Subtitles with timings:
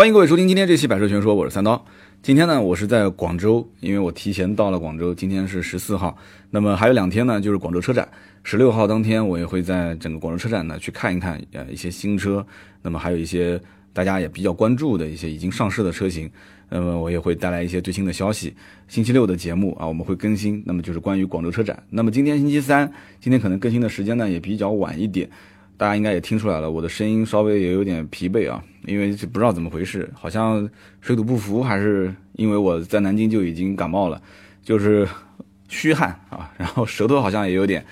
[0.00, 1.84] 欢迎各位收听今天这期《百车全说》，我是三刀。
[2.22, 5.14] 今天呢，我是在广州，因为我提前到了广州。
[5.14, 6.16] 今天是十四号，
[6.48, 8.08] 那么还有两天呢，就是广州车展。
[8.42, 12.42] 十六号当天，我也会在整个广州车展呢去看一看呃一些新车，
[12.80, 13.60] 那么还有一些
[13.92, 16.30] 大家也比较关注的一些已经上市的车型。
[16.70, 18.54] 那么我也会带来一些最新的消息。
[18.88, 21.78] 星期六的节目啊，我们会更新，那么就是关于广州车展。
[21.90, 22.90] 那么今天星期三，
[23.20, 25.28] 今天可能更新的时间呢也比较晚一点。
[25.80, 30.68] 大家应该也听出来了，我的声音稍微也有点疲惫啊，因为不知道怎么回事，好像
[31.00, 34.20] 水土不服，还是因为我在南京就已经感冒了，
[34.62, 35.08] 就是
[35.70, 37.82] 虚汗啊， 然后舌头好像也有点、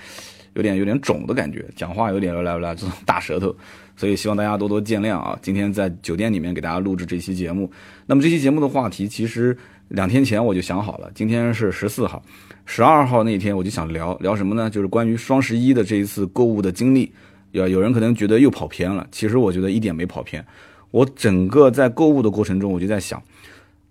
[0.53, 3.55] 有点、有点肿的感觉，讲话有点来不来这种大舌头，
[3.95, 5.35] 所以希望大家多多见谅啊。
[5.41, 7.67] 今天在酒店里面给大家录制这期节目，
[8.05, 12.21] 那么这期节目的话题其实两天前我就想好了，今天是十四号，
[12.67, 14.69] 十二号那天我就想聊聊什么呢？
[14.69, 17.11] 就是关于双十一的这一次购物的经历。
[17.51, 20.45] 有有人可能觉得又跑偏了，其实我觉得一点没跑偏。
[20.91, 23.21] 我整个在购物的过程中，我就在想，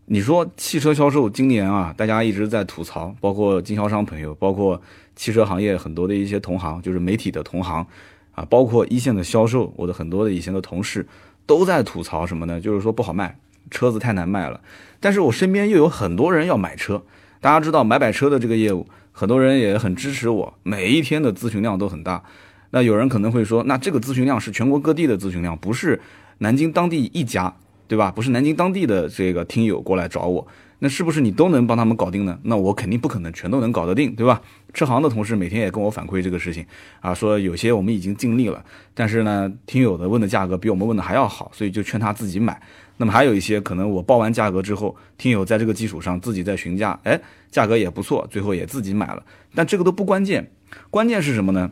[0.07, 4.81] 你说汽车销售今年啊，大家一直在吐槽，包括经销商朋友，包括
[5.15, 7.87] 汽车行业很多的一些同行，就是媒体的同行
[8.33, 11.07] 啊，包括一线的销售，我的很多的以前的同事
[11.47, 12.61] 都在吐槽什么呢？
[12.61, 13.39] 就是说不好卖，
[13.71, 14.61] 车子太难卖了。
[14.99, 17.03] 但是我身边又有很多人要买车，
[17.41, 22.25] 大家知道买买车的这个业务，很多人也很支持我，每一天的咨询量都很大。
[22.71, 26.01] 那有人可能会说，那这个咨询量是全国各地的咨询量，不是
[26.39, 27.55] 南京当地一家，
[27.87, 28.11] 对吧？
[28.11, 30.47] 不是南京当地的这个听友过来找我，
[30.81, 32.39] 那是不是你都能帮他们搞定呢？
[32.43, 34.41] 那我肯定不可能全都能搞得定，对吧？
[34.75, 36.65] 车行的同事每天也跟我反馈这个事情，
[37.01, 38.63] 啊，说有些我们已经尽力了，
[38.95, 42.61] 但是呢，听友的问的价格比我们问的还要好，所以就劝他自己买。
[42.99, 47.19] 那么还有一些可能我报完价格之后，听友在这个基础上自己再询价，哎，
[47.51, 49.23] 价格也不错，最后也自己买了。
[49.55, 50.51] 但这个都不关键，
[50.91, 51.71] 关键是什么呢？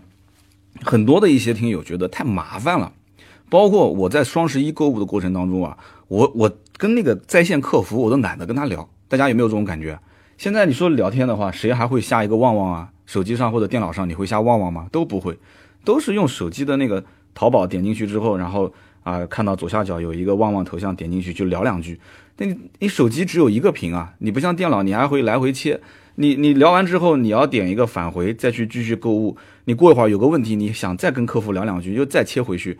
[0.82, 2.92] 很多的一些听友觉得太麻烦了，
[3.48, 5.76] 包括我在双十一购物的过程当中啊，
[6.08, 9.98] 我我跟那个在线客服我都懒得跟他聊，大家有没有这种感觉？
[10.36, 12.90] 现在你说聊天的话，谁还会下一个旺旺啊？
[13.06, 14.86] 手机上或者电脑上你会下旺旺吗？
[14.92, 15.38] 都不会，
[15.84, 17.04] 都是用手机的那个
[17.34, 18.72] 淘宝点进去之后，然后
[19.02, 21.98] 啊看到左下角有一个旺旺头像，点进去就聊两句。
[22.36, 25.80] 那你你手机只有一个屏啊，你不像电脑，你还会来回切。
[26.16, 29.36] 你你聊完之后，你要点一个返回，再去继续购物。
[29.66, 32.78] 你过一会儿有个问题，你想再跟客服聊两句，又再切回去。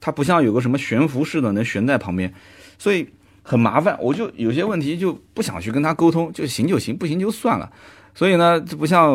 [0.00, 2.34] 它不像有个什么悬浮式的能悬在旁边，
[2.76, 3.06] 所以
[3.44, 3.96] 很麻烦。
[4.00, 7.70] 我就有些问题就不想去跟他沟通，就行就行，不行就算了。
[8.16, 9.12] 所以呢，这不像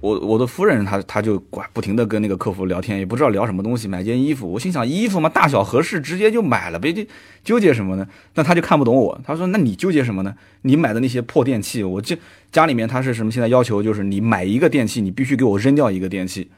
[0.00, 7.04] 我我的夫人，她她就管不停的跟那个客服聊天，也不知道聊什么东西，买件衣服，我心想衣服嘛大小合适，直接就买了呗，就
[7.44, 8.04] 纠结什么呢？
[8.34, 10.34] 那他就看不懂我，他说那你纠结什么呢？
[10.62, 12.18] 你买的那些破电器，我这
[12.50, 13.30] 家里面他是什么？
[13.30, 16.50] 现在要求就是你买一个电器，你必须给我扔掉一个电器。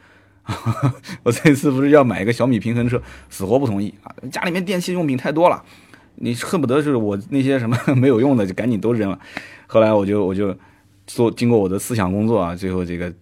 [1.23, 4.13] 我这次不是要买一个小米平衡车，死活不同意啊！
[4.31, 5.63] 家里面电器用品太多了，
[6.17, 9.19] 你恨不得是我那些什么 没有用的就赶紧都扔了。
[9.67, 10.57] 后来我就我就。
[11.07, 13.13] 做经过我的思想工作啊，最后这个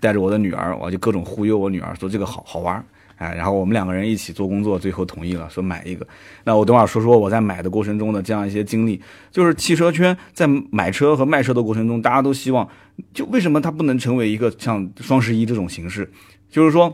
[0.00, 6.04] 带着我的女儿，我就各种忽悠我女儿说这个好好玩，哎，然后我们两个人一起做工作，最后同意了，说买一个。
[6.42, 9.00] 那我等会儿说说我在买的过程中的这样一些经历，
[9.30, 12.68] 就是汽车圈在买车和卖车的过程中，大家都希望，
[13.14, 16.10] 就为什么它不能成为一个像双十一这种形式，
[16.50, 16.92] 就是说。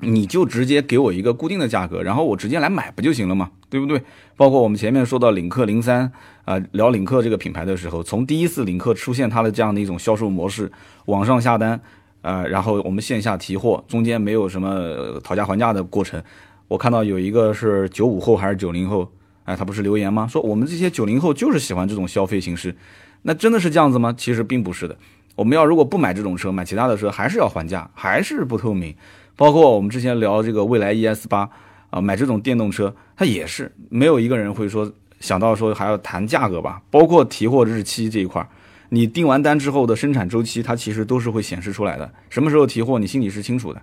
[0.00, 3.50] 你就直接给我一个固定的价格，然后我直接来买不就行了嘛？
[3.68, 4.00] 对不对？
[4.36, 6.10] 包括我们前面说到领克零三
[6.44, 10.70] 啊，聊领克这个品牌的时候，从第一次领克出现它的这样的一种销售模式，
[11.06, 11.80] 网上下单，
[12.22, 16.22] 呃，然后我们线下提货，中间没有什么讨价还价的过程。
[16.68, 19.10] 我看到有一个是九五后还是九零后，
[19.44, 20.28] 哎，他不是留言吗？
[20.28, 22.76] 说我们这些九零后就是喜欢这种消费形式，
[23.22, 24.14] 那真的是这样子吗？
[24.16, 24.96] 其实并不是的。
[25.34, 28.94] 我们要如果不买这种车，买其他的车，还是要还价，还是不透明。
[29.38, 31.48] 包括我们之前聊这个蔚来 ES 八
[31.90, 36.82] 啊，买这种电动车，它也是没有一个人会说想到说还要谈价格吧。
[36.90, 38.44] 包括提货日期这一块，
[38.88, 42.12] 你订完单之后的生产周期，它其实都是会显示出来的。
[42.28, 43.80] 什么时候提货，你心里是清楚的。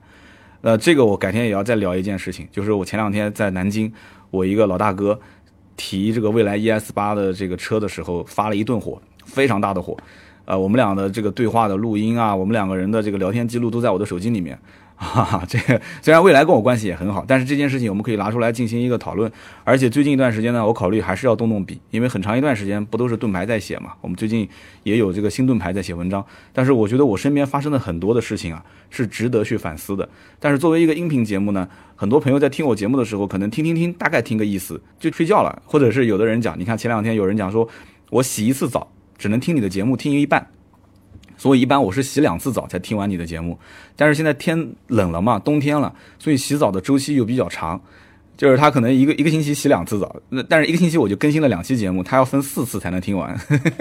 [0.60, 3.90] 呃，这个我改天也要再聊一件事情，就是我前两天在南京，
[4.32, 5.18] 我一个老大哥
[5.78, 9.96] 提这个蔚来 ES 八的这个车的时候，发了一顿火，非常大的火。
[10.44, 14.60] 呃，我们俩的这个对话的录音啊，我们两个人的这个聊天记录都在我的手机里面。
[14.98, 19.30] 哈哈，这个虽然未来跟我关系也很好，但是这件事情我们可以拿出来进行一个讨论。
[19.66, 23.92] 而且最近一段时间呢，我考虑还是要动动笔，因为很长一段时间不都是盾牌在写嘛。
[24.00, 24.48] 我们最近
[24.84, 30.08] 也有这个新盾牌在写文章，但是我觉得我身边发生的很多的事情啊，是值得去反思的。
[30.40, 31.68] 但是作为一个音频节目呢，
[31.98, 37.68] 很多朋友在听我节目的时候，可能听听听，大概听个意思就睡觉了，或者是有的人讲，你看前两天有人讲说，
[38.12, 40.55] 我洗一次澡只能听你的节目听一半。
[41.46, 43.56] 所以一般我是洗两次澡才听完你的节目，
[43.96, 47.80] 但是现在天冷了嘛，冬天了，所以洗澡的周期又比较长。
[48.36, 53.40] 就是他可能一个一个星期洗两次澡，那但是一个星期我就更新了两期节目，他要分四次才能听完。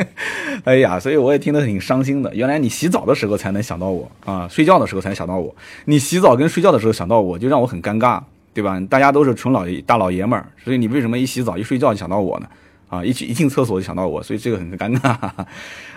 [0.65, 2.35] 哎呀，所以我也听得挺伤心的。
[2.35, 5.57] 原来你洗澡的时候才能想到我啊，睡觉的时候才能想到我。
[5.87, 8.21] 你洗澡跟睡觉的时候想到我，就让我很尴尬，
[8.53, 8.79] 对吧？
[8.91, 12.47] 大家都是纯老爷大老爷们儿，所以你为什么一洗澡一睡觉就想到我呢？
[12.89, 15.31] 啊，一去一进厕所就想到我，所以这个很尴尬，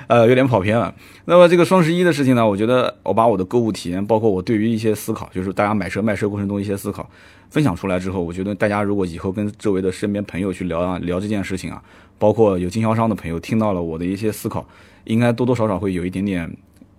[0.07, 0.94] 呃，有点跑偏了。
[1.25, 7.07] 那么这个双十一的事情呢，我觉得我把我的购物体验，包括我对于一些思考，就是大家买车卖车过程中一些思考，
[7.50, 11.84] 分享出来之后，我觉得大家如果以后跟周围的身边朋友去聊啊聊这件事情啊，
[12.18, 14.68] 包括有经销商的朋友听到了我的一些思考，
[15.04, 16.50] 应该多多少少会有一点点，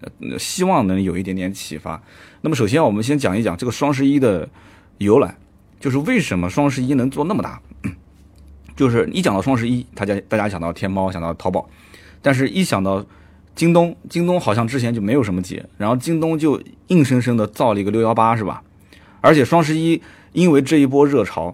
[0.00, 2.00] 呃，希望能有一点点启发。
[2.42, 4.48] 那么首先我们先讲一讲这个双十一的
[4.98, 5.34] 由来，
[5.80, 7.60] 就是为什么双十一能做那么大。
[8.78, 11.68] 就是一讲到双十一，大家大家想到天猫，想到淘宝，
[12.22, 13.04] 但是一想到
[13.56, 18.62] 京东，京东好像之前就没有什么节，然后京东就硬生生的造了一个六幺八，是吧？
[19.20, 21.52] 而且双十一因为这一波热潮，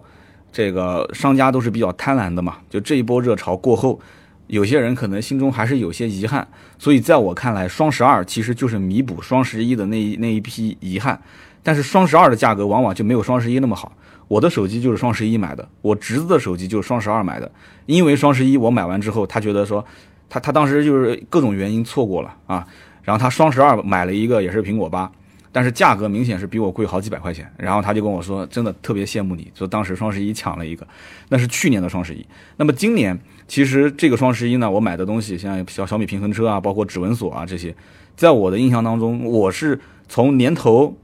[0.51, 3.99] 这个商家都是比较贪婪的嘛，就这一波热潮过后，
[4.45, 11.19] 有些人可能心中还是有些遗憾，所以在我看来，双十二其实就是弥补双十一的那一那一批遗憾，
[11.63, 13.91] 但是双十二的价格往往就没有双十一那么好。
[14.27, 17.51] 我的手机就是双十一买的，我侄子的手机就是双十二买的。
[17.85, 19.85] 因为双十一我买完之后，他觉得说，
[20.27, 22.65] 他他当时就是各种原因错过了啊。
[23.03, 25.11] 然后他双十二买了一个也是苹果八，
[25.51, 27.47] 但是价格明显是比我贵好几百块钱。
[27.55, 30.87] 然后他就跟我说，真的特别羡慕你，说当时双十一抢了一个，
[31.29, 32.25] 那是去年的双十一。
[32.57, 37.75] 那么今年其实这个双十一呢，我买的东西像小小米平衡车啊，包括指纹锁啊这些，
[38.15, 39.79] 在我的印象当中，我是
[40.09, 40.97] 从年头。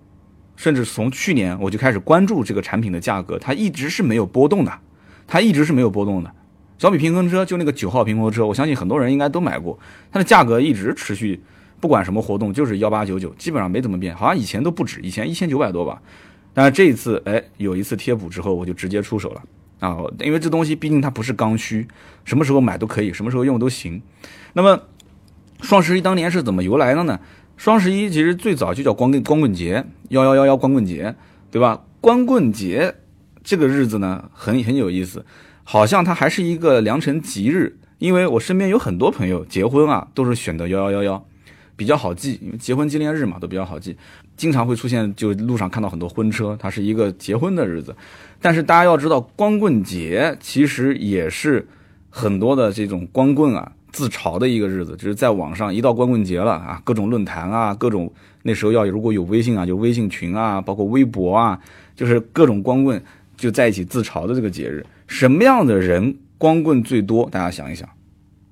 [0.62, 4.72] 甚至从去年我就开始关注这个产品的价格，它一直是没有波动的，
[5.25, 6.31] 它一直是没有波动的。
[6.78, 9.80] 小米平衡车就那个九号平衡车，我相信很多人应该都买过，
[10.12, 11.42] 它的价格一直持续，
[11.80, 16.00] 不管什么活动就是幺八九九，基本上没怎么变，好像以前都不止，以前一千九百多吧。
[16.54, 19.42] 但是这一次，哎，有一次贴补之后，我就直接出手了
[19.80, 21.88] 啊，因为这东西毕竟它不是刚需，
[22.24, 24.00] 什么时候买都可以，什么时候用都行。
[24.54, 24.80] 那么
[25.62, 27.19] 双十一当年是怎么由来的呢？
[27.57, 31.15] 双十一其实最早就叫光棍光棍节，幺幺幺幺光棍节，
[31.51, 31.83] 对吧？
[32.00, 32.95] 光棍节
[33.44, 35.24] 这个日子呢，很很有意思，
[35.63, 41.25] 好像它还是一个良辰吉日，因为我身边有很多朋友结婚啊，都是选的幺幺幺幺，
[41.75, 43.95] 比较好记，因为结婚纪念日嘛，都比较好记，
[44.36, 47.95] 经常会出现，就路上看到很多婚车，它是一个结婚的日子。
[48.42, 51.68] 但是大家要知道，光棍节其实也是
[52.09, 53.71] 很多的这种光棍啊。
[53.92, 58.12] 自嘲的一个日子，就是在网上一到光棍节了啊，各种论坛啊，各种
[58.44, 61.60] 那时候要如果有微信啊，就微信群啊，包括微博啊，
[61.96, 63.02] 就是各种光棍
[63.36, 64.86] 就在一起自嘲的这个节日。
[65.08, 67.30] 什么样的人光棍最多？
[67.30, 67.88] 大家想一想，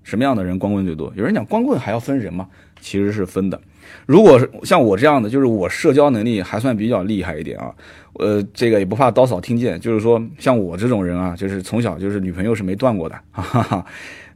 [0.03, 1.11] 什么样的人光棍最多？
[1.15, 2.47] 有人讲光棍还要分人吗？
[2.81, 3.59] 其实是分的。
[4.05, 7.73] 如果像我这样的，就是我社交能力还算比较厉害一点啊，
[8.15, 13.85] 呃，这个也不怕刀嫂听见，就是说像我这种人啊，就是从小就是女朋友是没断过的，哈哈，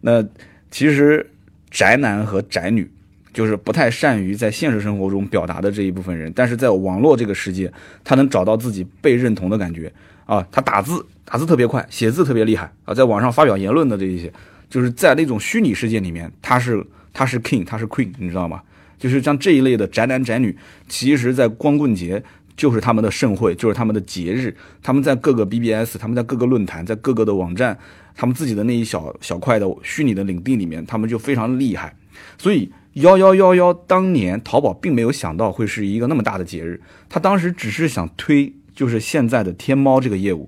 [0.01, 0.25] 那。
[0.73, 1.23] 其实，
[1.69, 2.89] 宅男和宅女
[3.31, 7.71] 就是不太善于在现实生活中表达的这一部分人，但是在网络这个世界，
[8.03, 9.93] 他能找到自己被认同的感觉
[10.25, 10.43] 啊！
[10.51, 12.93] 他打字打字特别快，写字特别厉害啊！
[12.95, 14.33] 在网上发表言论的这一些，
[14.67, 16.83] 就是在那种虚拟世界里面，他是
[17.13, 18.59] 他是 king，他是 queen，你知道吗？
[18.97, 20.57] 就是像这一类的宅男宅女，
[20.89, 22.23] 其实，在光棍节
[22.55, 27.77] 就是他们的盛会，就是他们的节日，他们在各个 BBS，他们在各个论坛，在各个的网站。
[28.15, 31.95] 他们自己的那一小小块的虚拟的领地里面，他们就非常厉害。
[32.37, 36.79] 所以幺幺幺幺当年淘宝并没有想到会是一个那么大的节日，
[37.09, 40.47] 他当时只是想推就是现在的天猫这个业务，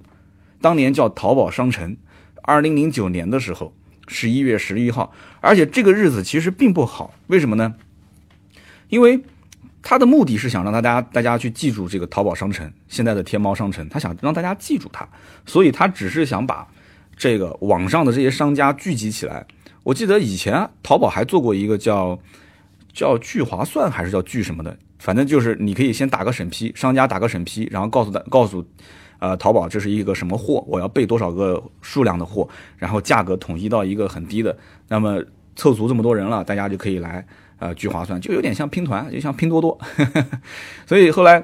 [0.61, 1.97] 当年叫淘宝商城。
[2.43, 3.73] 二零零九年的时候，
[4.07, 7.73] 十一月十一号，而且这个日子其实并不好，为什么呢？
[8.89, 9.21] 因为
[9.85, 15.07] 他的目的是想让大家大家去记住这个淘宝商城，现在的天猫商城，他想让大家记住它，
[15.45, 16.67] 所以他只是想把。
[17.17, 19.47] 这个网上的这些商家聚集起来，
[19.83, 22.19] 我记得以前淘宝还做过一个叫
[22.91, 28.67] 叫聚划算还是叫聚什么的，反正就是你可以先打个审批，商家打个审批，然后告诉他告诉
[29.19, 32.45] 呃淘宝这是一个什么货，我要备多少个数量的货，
[32.77, 34.57] 然后价格统一到一个很低的，
[34.89, 35.23] 那么
[35.55, 37.25] 凑足这么多人了，大家就可以来
[37.59, 39.79] 呃聚划算，就有点像拼团，就像拼多多，
[40.85, 41.43] 所以后来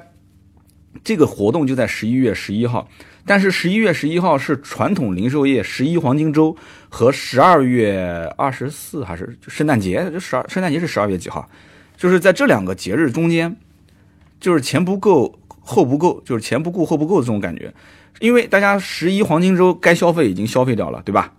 [1.04, 2.88] 这个活动就在十一月十一号。
[3.24, 6.56] 但是十一月十一号是传统零售业十一黄金周
[6.88, 10.10] 和十二月二十四还是圣诞节？
[10.10, 11.48] 就十二圣诞节是十二月几号？
[11.96, 13.56] 就是在这两个节日中间，
[14.40, 17.72] 就是前不够后不够，就是前不顾后不够的这种感觉。
[18.18, 21.32] 因为大家十一黄金周该消费已经消费掉了，对吧？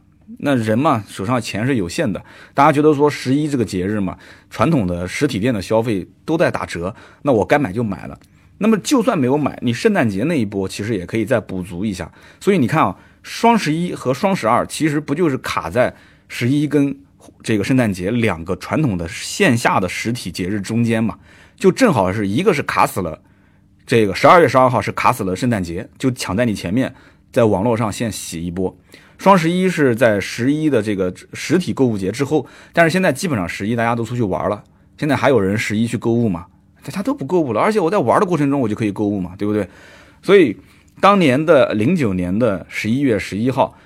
[0.45, 2.21] 那人嘛，手上钱是有限的。
[2.53, 4.17] 大家觉得说十一这个节日嘛，
[4.50, 8.19] 传统的实体店的消费都在打折，那我该买就买了。
[8.57, 12.12] 那么就算没有买，你圣诞节那一波其实也可以再补足一下。
[12.39, 15.93] 所以你看啊，双十一和双十二其实不就是卡在
[16.27, 16.95] 十一跟
[17.41, 21.17] 这个圣诞节两个传统的线下的实体节日中间嘛？
[21.55, 23.21] 就正好是一个是卡死了，
[23.85, 26.93] 这个十二月十二号是卡死了圣诞节，就抢在你前面，
[27.31, 28.77] 在网络上先洗一波。
[29.24, 34.62] 双十一是在十一的这个实体购物节之后，但是现在基本上十一大家都出去玩了，
[34.98, 36.48] 现在还有人十一去购物吗？
[36.84, 39.65] 大家都不购物了，而且我在玩的过程中我就可以购物嘛，对不对？
[40.22, 40.58] 所以
[41.00, 43.77] 当年的零九年的十一月十一号，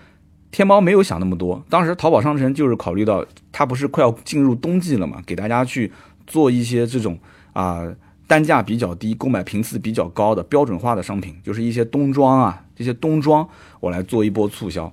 [0.49, 5.91] 天猫没有想那么多，当时淘宝商城就是考虑到它不是快要进入冬季了嘛，给大家去
[6.25, 7.15] 做一些这种
[7.53, 7.87] 啊
[8.25, 13.47] 单价比较低、购买频次比较高的标准化的商品，就是一些冬装啊这些冬装，
[13.79, 14.91] 我来做一波促销。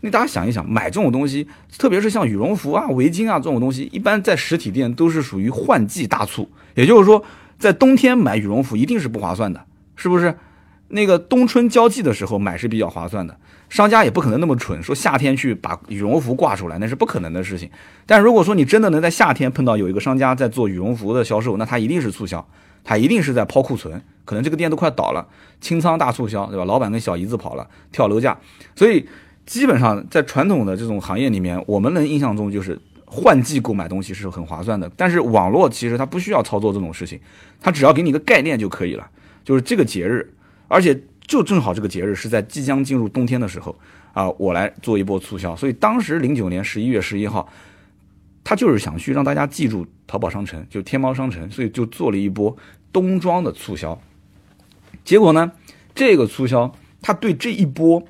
[0.00, 6.48] 那大家想一想，买这种东西，特别是像羽绒服啊、围巾啊这种东西，一般在实体店都是属于换季大促。
[6.74, 7.24] 也就是说，
[7.58, 9.64] 在冬天买羽绒服一定是不划算的，
[9.96, 10.34] 是不是？
[10.90, 13.36] 那个冬春交际的时候买是比较划算的。
[13.68, 17.68] 商家也不可能那么蠢，说夏天去把羽绒服挂出来，那是不可能的事情。
[18.06, 22.48] 但如果说你真的能在夏天碰到有一个商家在做羽绒服的销售，那他一定是促销，
[22.84, 25.26] 他一定是在抛库存，可能这个店都快倒了，
[25.60, 26.64] 清仓大促销，对吧？
[26.64, 28.38] 老板跟小姨子跑了，跳楼价，
[28.76, 29.06] 所以。
[29.48, 34.92] 基本上在传统的这种行业里面，我们能印象中就是换季购买东西是很划算的。
[34.94, 37.18] 但是网络其实它不需要操作这种事情，
[37.58, 39.08] 它只要给你一个概念就可以了。
[39.42, 40.34] 就是这个节日，
[40.68, 43.74] 而且就正好这个节日是在即将进入冬天的时候
[44.12, 45.56] 啊，我来做一波促销。
[45.56, 47.48] 所以当时零九年十一月十一号，
[48.44, 52.54] 他就是想去让大家记住淘宝商城，就天猫商城，所以就做了一波
[52.92, 53.98] 冬装的促销。
[55.06, 55.50] 结果呢，
[55.94, 58.06] 这个促销他对这一波。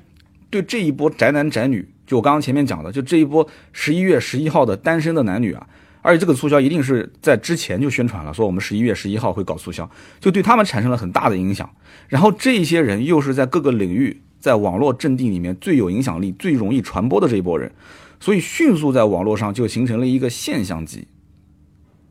[0.49, 5.67] 对这一波宅男宅女，就我刚刚前面讲的，就这一波十一月十一号的单身的男女啊，
[6.01, 9.89] 而且这个促销一定是在之前就宣传了，说我们十一月十一号会搞促销，
[10.19, 11.69] 就对他们产生了很大的影响。
[12.07, 17.71] 然后这些人又是在各个领域，在网络阵地里面最有影响力、最容易传播的这一波人，
[18.19, 21.07] 所以迅速在网络上就形成了一个现象级，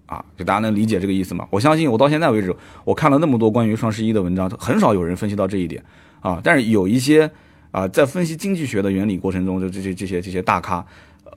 [0.06, 1.48] 啊，就大家能理解这个意思吗？
[1.50, 2.54] 我相信我到现在为止，
[2.84, 5.82] 我看了那么多关于双十一的文章，很少有人分析到这一点
[6.20, 7.28] 啊，但是有一些。
[7.70, 10.84] 啊，在分析经济学的原理过程中，就这些这些这些大咖，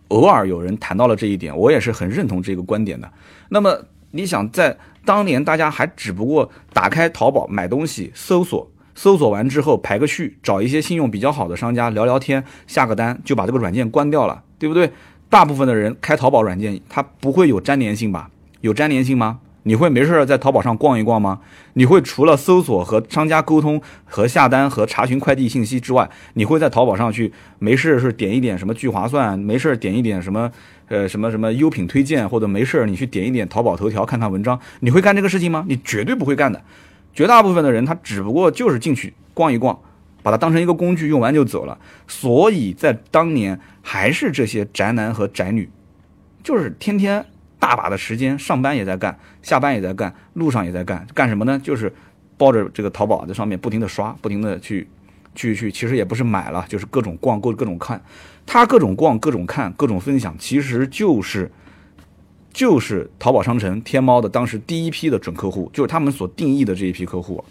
[0.07, 3.11] 偶尔有人谈到了这一点，我也是很认同这个观点的。
[3.49, 14.91] 那么，你想在当年大家还只不过打开淘宝买东西，搜索，搜索完之后排个序，找一些信用比较好的商家聊聊天，下个单就把这个软件关掉了，对不对？
[15.29, 18.29] 大部分的人开淘宝软件，它不会有粘连性吧？
[18.59, 19.39] 有粘连性吗？
[19.63, 21.39] 你会没事在淘宝上逛一逛吗？
[21.73, 30.51] 你会除了搜索和商家沟通、和下单和查询快递信息之外，你会在淘宝上去没事是点一点什么聚划算，没事点一点什么
[30.87, 35.63] 呃什么什么优品推荐，或者没事你去点一点淘宝头条看看文章，你会干这个事情吗？
[35.67, 36.59] 你绝对不会干的。
[37.13, 39.79] 绝大部分的人他只不过就是进去逛一逛，
[40.23, 41.77] 把它当成一个工具用完就走了。
[42.07, 45.69] 所以在当年还是这些宅男和宅女，
[46.43, 47.23] 就是天天。
[47.61, 51.61] 大把的时间，上班也在干，下班也在干，路上也在干，干什么呢？
[51.63, 51.93] 就是
[52.35, 54.87] 抱着这个淘宝在上面不停的刷，不停的去，
[55.35, 58.03] 去去，其实也不是买了，就是各种逛，各各种看，
[58.47, 61.51] 他各种逛，各种看，各种分享，其实就是，
[62.51, 67.45] 就是淘宝商城、天猫的当时第一批的准客户，就是他们所定义的这一批客户，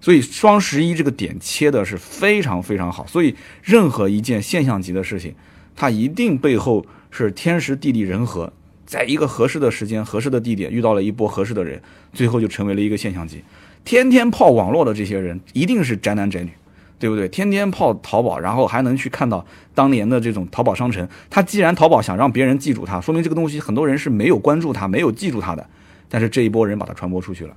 [0.00, 5.34] 所以双十一这个点切的是非常非常好，所以任何一件现象级的事情，
[5.76, 8.50] 它一定背后是天时地利人和。
[8.92, 11.80] 在一个合适的时间、合适的地点遇到了一波合适的人，
[12.12, 13.42] 最后就成为了一个现象级。
[13.86, 16.50] 天天泡网络的这些人，一定是宅男宅女，
[16.98, 17.26] 对不对？
[17.26, 21.08] 天天泡淘宝，然后还能去看到当年的这种淘宝商城。
[21.30, 25.66] 他既然淘宝想让别人记住他，说明这个东西很多人是没有关注他、没有记住他的。
[26.10, 27.56] 但是这一波人把它传播出去了。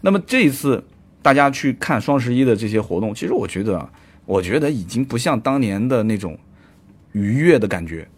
[0.00, 0.82] 那么这一次
[1.20, 3.86] 大家去看双十一的这些活动，其实我觉得，
[4.24, 6.38] 我觉得已经不像当年的那种
[7.12, 8.08] 愉悦的感觉。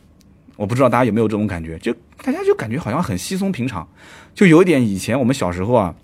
[0.57, 1.93] 我不知道大家有没有这种感觉，就
[2.23, 3.87] 大家就感觉好像很稀松平常，
[4.35, 5.95] 就有点以前我们小时候啊，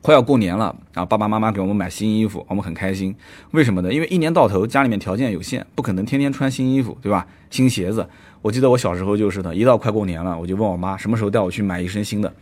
[0.00, 3.14] 快要过年了啊，爸爸妈妈给我们买新衣服，我们很开心。
[3.50, 3.92] 为什么呢？
[3.92, 7.26] 因为一年到头家里面条件有限，不可能天天穿新衣服，对吧？
[7.50, 8.08] 新鞋子，
[8.42, 12.32] 我记得我小时候就是的，一到快过年了，我就问我妈什么时候带我去买一身新的。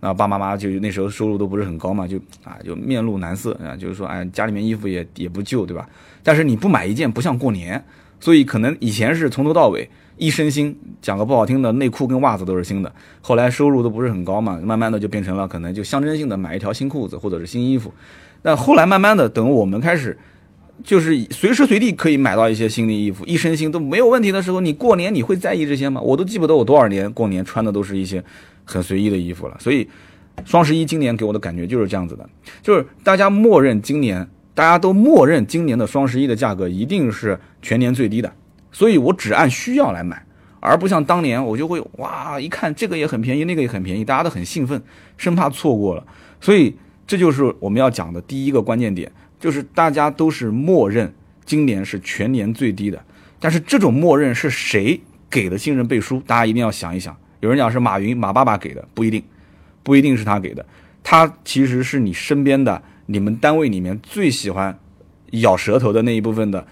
[0.00, 5.88] 那爸爸妈妈就那时候收入都不是很高嘛，就啊就面露难色啊，就是说哎家里面衣服也也不旧，对吧？
[6.22, 7.82] 但是你不买一件不像过年，
[8.20, 9.88] 所以可能以前是从头到尾。
[10.16, 12.92] 一身新，讲个不好听的，内裤跟袜子都是新的。
[13.20, 17.92] 后来收入都不是很高嘛，慢慢的就变成了可能就象征性的买一条新裤子或者是新衣服。
[18.42, 20.16] 那后来慢慢的，等我们开始，
[20.84, 26.00] 就是随时随地可以买到一些新的衣服，一身新都没有问题的时候，你过年你会在意这些吗？
[26.00, 28.22] 我都记不得我多少年过年穿的都是一些
[28.64, 29.56] 很随意的衣服了。
[29.58, 29.88] 所以，
[30.44, 32.28] 双十一今年给我的感觉就是这样子的，
[32.62, 38.30] 就是大家默认今年，大家都默认今年的双十一的价格一定是全年最低的，
[38.72, 40.24] 所以我只按需要来买，
[40.60, 44.82] 而不像当年我就会哇一看这个也很便宜，那个也很便宜，大家都很兴奋，
[45.16, 46.06] 生怕错过了，
[46.40, 53.02] 所以这就是我们要讲的第一个关键点，就是大家都是默认今年是全年最低的，
[53.38, 56.20] 但是这种默认是谁给的信任背书？
[56.26, 57.16] 大家一定要想一想。
[57.40, 59.22] 有人讲是马云马爸爸给的，不一定，
[59.82, 60.64] 不一定是他给的，
[61.04, 64.76] 他其实是你身边的、你们单位里面最喜欢
[65.32, 66.66] 咬舌头的那一部分的，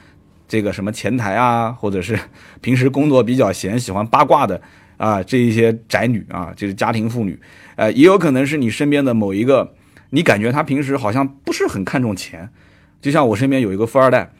[0.54, 2.16] 这个什么前台啊，或者是
[2.60, 4.62] 平时工作比较闲、喜欢八卦的
[4.96, 7.36] 啊，这一些宅女啊，就是家庭妇女，
[7.74, 9.74] 呃，也有可能是你身边的某一个，
[10.10, 12.48] 你感觉他平时好像不是很看重钱，
[13.02, 14.30] 就像我身边有一个富二代，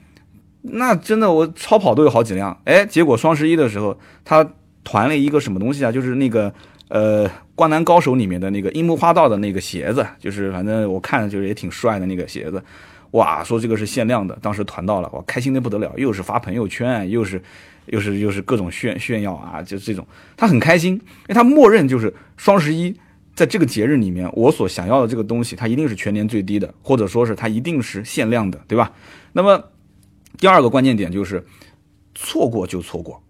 [0.63, 4.49] 那真的我超跑都有好几辆，哎，结果双十一的时候他。
[4.87, 5.91] 团了一个什么东西啊？
[5.91, 6.53] 就是那个
[6.89, 12.63] 呃，《灌篮高手》里面的那个樱木花道的那个鞋子，就是反正我看就是也挺帅的那个鞋子，
[13.15, 17.41] 哇，说这个是限量的，当时团到了，我，开心的不得了，又是发朋友圈，又是
[17.87, 20.07] 又是又是各种炫炫耀啊，就这种，
[20.37, 22.95] 他很开心，因为他默认就是双十一
[23.35, 28.93] 在这个节日里面，我所想要的这个东西，它一定是全年最低的，或者说是它一定是限量的，对吧？
[29.33, 29.63] 那么
[30.39, 31.47] 第二个关键点就是
[32.15, 33.21] 错过就错过。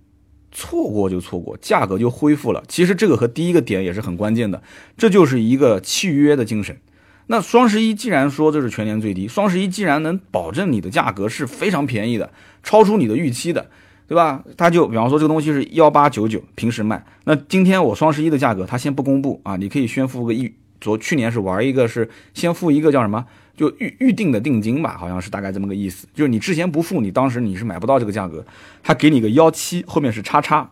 [0.56, 2.62] 错过就错过，价格就恢复了。
[2.68, 4.62] 其实这个和第一个点也是很关键的，
[4.96, 6.78] 这就是一个契约的精神。
[7.26, 12.30] 那双十一既然说这是全年最低，双十一既然能保证你的价格是非常便宜的，
[12.62, 13.70] 超出你的预期的，
[14.06, 14.44] 对吧？
[14.56, 23.24] 他就比方说这个东西是幺八九九，平时卖，那今天我双十一的价格他先不公布啊，你可以先付个一，昨去年是玩一个是先付一个叫什么？
[23.56, 26.08] 就预预定的定金吧，好像是大概这么个意思。
[26.12, 28.44] 就是你之前不付，你当时你是买不到这个价格，
[28.82, 30.68] 他给你个幺七，后面是叉叉，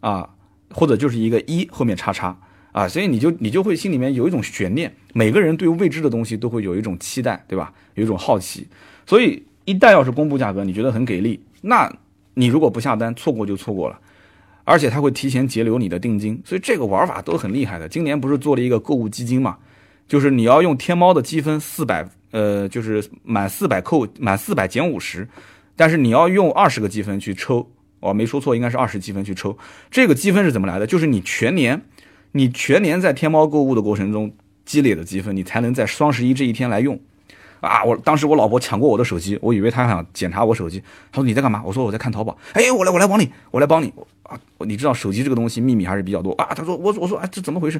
[0.00, 0.28] 啊，
[0.70, 2.38] 或者就是一个一后面叉叉
[2.72, 4.92] 啊，所以你就你就会心里面有一种悬念。
[5.12, 7.72] 每个人对未知的东西都会有一种期待，对吧？
[7.94, 8.66] 有一种好奇。
[9.06, 11.92] 所以一旦要是公布价格，你觉得很给力，那
[12.34, 13.98] 你如果不下单，错过就错过了，
[14.64, 16.40] 而且他会提前截留你的定金。
[16.44, 17.88] 所以这个玩法都很厉害的。
[17.88, 19.58] 今年不是做了一个购物基金嘛？
[20.06, 25.28] 就是你要用天猫的积分四百，呃，就是满四百扣满四百减五十，
[25.76, 27.68] 但是你要用二十个积分去抽，
[28.00, 29.56] 我没说错，应该是二十积分去抽。
[29.90, 30.86] 这个积分是怎么来的？
[30.86, 31.80] 就是你全年，
[32.32, 34.32] 你全年在天猫购物的过程中
[34.64, 36.98] 积累的积分，你才能在双十一这一天来用。
[37.60, 37.84] 啊！
[37.84, 40.82] 我当时我老婆抢过我的手机，我以为她想检查我手机。
[41.12, 41.62] 她说你在干嘛？
[41.62, 42.34] 我说我在看淘宝。
[42.54, 44.40] 哎，我来我来帮你，我来帮你啊！
[44.60, 46.54] 你知道手机这个东西秘密还是比较多啊。
[46.54, 47.78] 她说我我说啊这怎么回事？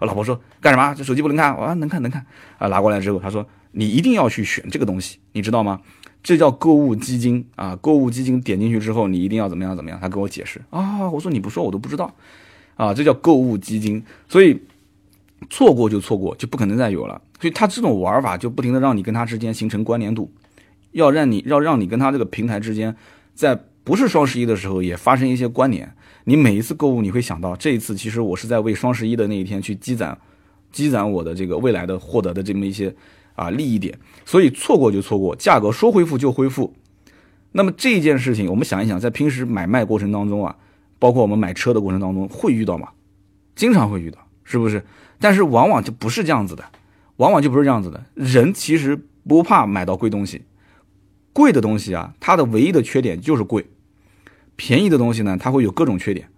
[0.00, 0.94] 我老婆说干什么？
[0.94, 1.56] 这手机不能看？
[1.56, 2.26] 我说能看能看
[2.58, 2.68] 啊！
[2.68, 5.80] 拿过来之后，她说你一定要去选这个东西，你知道吗？
[6.22, 7.74] 这叫购物基金啊！
[7.80, 9.98] 购物基金点进去之后，你一定要怎么样怎么样？
[9.98, 11.08] 她跟我解释啊！
[11.08, 12.14] 我说你不说我都不知道
[12.78, 12.94] 啊！
[12.94, 14.58] 这叫购物基金，所以。
[15.50, 17.22] 错过就错过，就不可能再有了。
[17.40, 20.28] 所以他这种玩法就不停的让你跟他之间形成关联度，
[20.90, 22.94] 要让你要让你跟他这个平台之间，
[23.34, 25.94] 在不是双十一的时候也发生一些关联。
[26.24, 30.18] 你每一次购物，你会想到这一次其实我是在为双十一的那一天去积攒，
[30.72, 32.92] 积攒我的这个未来的获得的这么一些
[33.36, 33.96] 啊利益点。
[34.26, 36.74] 所以错过就错过，价格说恢复就恢复。
[37.52, 40.56] 那么这件事情，我们想一想，在平时买卖过程当中啊，
[40.98, 42.88] 包括我们买车的过程当中会遇到吗？
[43.54, 44.84] 经常会遇到，是不是？
[45.18, 46.64] 但是往往就不是这样子的，
[47.16, 48.04] 往往就不是这样子的。
[48.14, 50.42] 人其实不怕买到贵东西，
[51.32, 53.64] 贵的东西啊，它的唯一的缺点就是贵；
[54.54, 56.28] 便宜的东西呢，它会有各种缺点，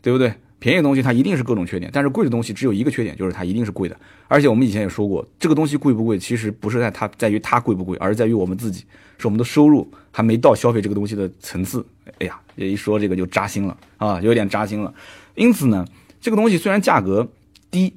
[0.00, 0.34] 对不对？
[0.62, 3.96] 便宜的东西它一定是各种缺点，但是贵的东西只有一个缺点，就是它一定是贵的。
[4.28, 8.84] 而且我们以前也说过，这个东西贵不贵，其实不是在它在于它贵不贵，而是在于我们自己，
[9.18, 11.84] 是我们的收入还没到消费这个东西的层次。
[12.20, 14.94] 哎呀，这一说这个就扎心了啊，有点扎心了。
[15.34, 15.84] 因此呢，
[16.20, 17.28] 这个东西虽然价格
[17.70, 17.92] 低。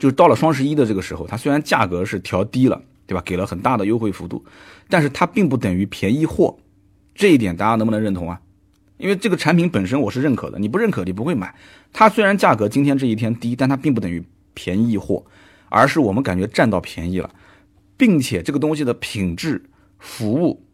[0.00, 3.22] 就是到了双十一的这个时候，它虽然价格是调低了，对吧？
[3.24, 4.44] 给了很大的优惠幅度，
[4.88, 6.58] 但是它并不等于便宜货，
[7.14, 8.40] 这一点大家能不能认同啊？
[9.04, 11.54] 因为这个产品本身我是认可的，你不认可你不会买。
[11.92, 15.22] 它虽然价格今天这一天低，但它并不等于便宜货，
[15.68, 17.28] 而是我们感觉占到便宜了，
[17.98, 19.62] 并且这个东西的品质、
[19.98, 20.64] 服务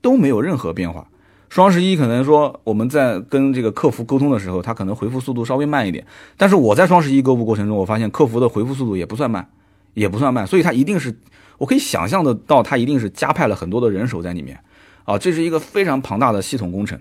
[0.00, 1.08] 都没有任何变化。
[1.48, 6.04] 双十一可能说我们在跟这个客服沟通的时候，他可能回复速度稍微慢一点。
[6.36, 9.48] 但是我在双十一购物过程中，我发现客服的回复速度也不算慢，
[9.94, 10.44] 也不算慢。
[10.44, 11.16] 所以他一定是，
[11.58, 14.58] 我可以想象得到，他一定是加派了很多的人手在里面。
[15.04, 17.00] 啊，这是一个非常庞大的系统工程。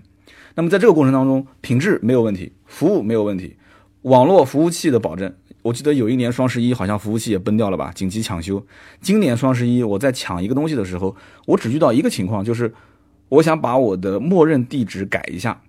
[0.58, 3.56] 那么在这个过程当中，品质没有问题，服务没有问题，
[4.02, 5.32] 网络服务器的保证。
[5.62, 8.66] 我记得有一年双十一好像服务器也崩掉了吧，紧急抢修。
[9.00, 11.16] 今年双十一我在抢一个东西的时候，
[11.46, 12.74] 我只遇到一个情况，就是。
[13.30, 15.62] 我想把我的默认地址改一下，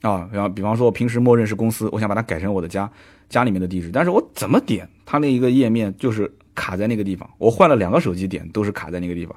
[0.00, 2.90] 啊，然后比方说我平时默认是公司，我想把它改成我的家
[3.28, 9.36] 家里面的地址，但是我怎么点它那一个页面就是卡在那个地方，我换了两个手机点都是卡在那个地方，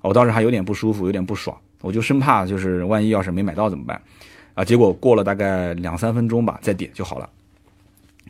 [0.00, 4.02] 我当时还有点不舒服，有点不爽，我就生怕就是万一要是没买到怎么办
[4.54, 4.64] 啊？
[4.64, 7.28] 结果过了大概两三分钟吧，再点就好了，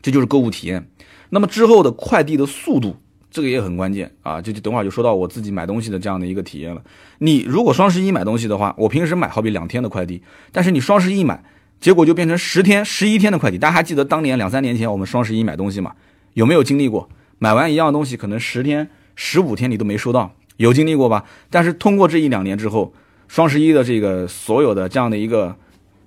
[0.00, 0.86] 这就是购物体验。
[1.30, 2.96] 那么之后的快递的速度。
[3.34, 4.42] 这个也很关键啊！
[4.42, 6.82] 就等会儿就说到我自己买东西的这样的一个体验了。
[7.16, 11.42] 你如果双十一买东西的话，我平时买好比两天的快递，但是你双十一买，
[11.80, 13.56] 结果就变成十天、十一天的快递。
[13.56, 15.94] 大家还记得当年两三年前我们双十一买东西吗？
[16.34, 17.08] 有没有经历过？
[17.38, 21.24] 买完一样东西，可能十天、十五天你都没收到，有经历过吧？
[21.48, 22.92] 但是通过这一两年之后，
[23.28, 25.56] 双十一的这个所有的这样的一个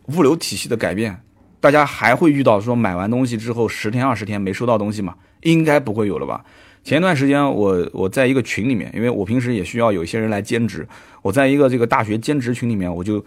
[0.08, 1.22] 物流体系的改变，
[1.60, 5.16] 大家还会遇到说买完东西之后十天、二十天没收到东西吗？
[5.42, 6.44] 应该不会有了吧？
[6.84, 10.88] 前一段时间，我我在一个群里面，因为我平时也需要有一些人来兼职，
[11.24, 13.26] 我在一个这个大学兼职群里面，我就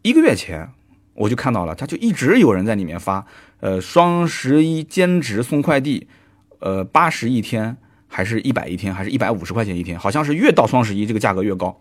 [0.00, 0.66] 一个月前
[1.12, 3.26] 我就看到了，他就一直有人在里面发，
[3.60, 6.08] 呃，双十一兼职送快递，
[6.60, 7.76] 呃，八十一天，
[8.08, 11.78] 还是一百一天，还是一百五十块钱一天，好像是越到双十一这个价格越高。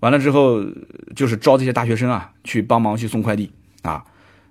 [0.00, 0.64] 完了之后，
[1.14, 3.50] 就是招这些大学生啊，去帮忙去送快递
[3.82, 4.04] 啊，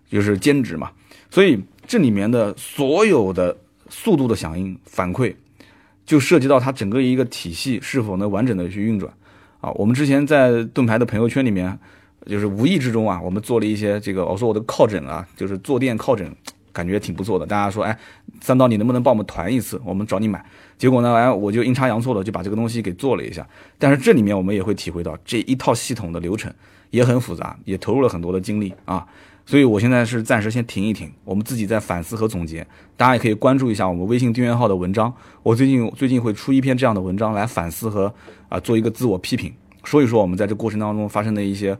[0.10, 0.91] 就是兼职嘛。
[1.29, 3.58] 所以这里面的所有的
[3.89, 5.36] 速度的响应反馈。
[6.05, 9.12] 就涉及到它整个一个体系是否能完整的去运转，
[9.60, 11.79] 啊，我们之前在盾牌的朋友圈里面，
[12.27, 16.31] 就是无意之中啊，我们做了一些这个，我说我的靠枕啊，就是坐垫靠枕，
[16.71, 17.47] 感觉挺不错的。
[17.47, 17.97] 大家说，哎，
[18.39, 19.81] 三刀你能不能帮我们团一次？
[19.84, 20.45] 我们找你买。
[20.77, 23.47] 结果呢，哎，我就阴差阳错的就把这个东西给做了一下。
[23.77, 26.53] 但是这里面我们也会体会到这一套系统的流程
[26.89, 29.05] 也很复杂，也投入了很多的精力啊。
[29.47, 32.65] 所以，我现在是暂时先停一停，我们自己在反思和总结。
[32.97, 35.13] 大家也可以关注一下我们微信订阅号的文章。
[35.43, 38.11] 我最近最近会出一篇这样的文章来反思和
[38.49, 41.77] 啊做一个自我批评，说一说我们在这过程当中发生的一些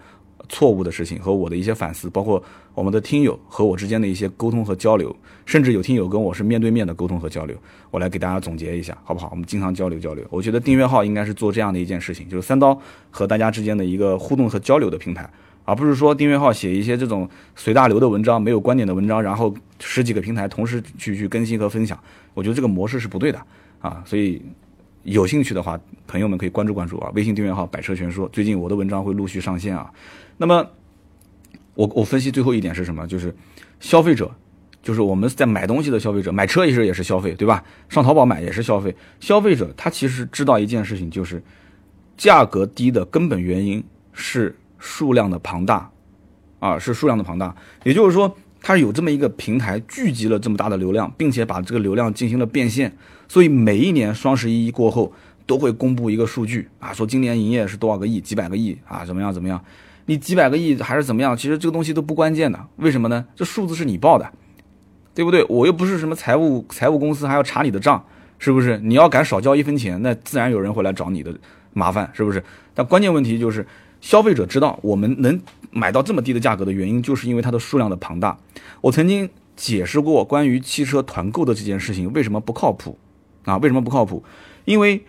[0.48, 2.44] 错误的事情和我的一些反思，包括
[2.76, 7.56] 我们的听友和我之间的一些沟通和交流，甚至有听友跟我是面对面的沟通和交流，
[7.92, 9.30] 我来给大家总结一下，好不好？
[9.32, 10.26] 我们经常交流交流。
[10.30, 12.80] 我觉得订阅号应该是做这样的一件事情，就是三刀
[13.12, 15.30] 和大家之间的一个互动和交流的平台。
[15.68, 22.00] 而不是说订阅号写一些这种随大流的文章，没有观点的文章，然后十几个平台同时去去更新和分享，
[22.36, 23.42] 我觉得这个模式是不对的
[23.80, 24.04] 啊。
[24.06, 24.40] 所以
[25.02, 29.92] 有兴趣的话，朋友们可以关注关注啊，微信订阅号“百车全说”，最近我的文章会陆续上线啊。
[30.38, 30.68] 那么
[31.74, 33.08] 我我分析最后一点是什么？
[33.08, 33.36] 就是
[33.80, 34.30] 消费者，
[34.86, 37.62] 就是我们在买东西的消费者，买车也是也是消费，对吧？
[37.90, 38.96] 上淘宝买也是消费。
[39.20, 41.44] 消费者他其实知道一件事情，就是
[42.16, 44.56] 价格低的根本原因是。
[44.78, 45.90] 数量的庞大，
[46.60, 52.96] 啊，是数量的庞大，也就是说，它有这么一个平台聚集了这么大的流量，并且把这个流量进行了变现，
[53.28, 55.12] 所以每一年双十一过后
[55.48, 59.60] 都会公布一个数据啊，说今年营业是多少个亿，几百个亿啊，怎么样怎么样？
[60.06, 61.36] 你几百个亿还是怎么样？
[61.36, 63.26] 其实这个东西都不关键的，为什么呢？
[63.36, 64.32] 这数字是你报的，
[65.16, 65.44] 对不对？
[65.50, 68.06] 我又不是什么财务财务公司，还要查你的账，
[68.38, 68.78] 是不是？
[68.84, 71.34] 你要敢少交一分钱，那自然有人会来找你的
[71.74, 72.44] 麻烦，是不是？
[72.76, 73.66] 但关键问题就是。
[74.02, 78.38] 消费者知道我们能买到这么低的价格的原因，就是因为它的数量的庞大。
[78.80, 82.96] 我曾经解释过关于汽车团购的这件事情为什么不靠谱
[83.46, 83.58] 啊？
[83.58, 84.24] 为什么不靠谱？
[84.66, 85.04] 因为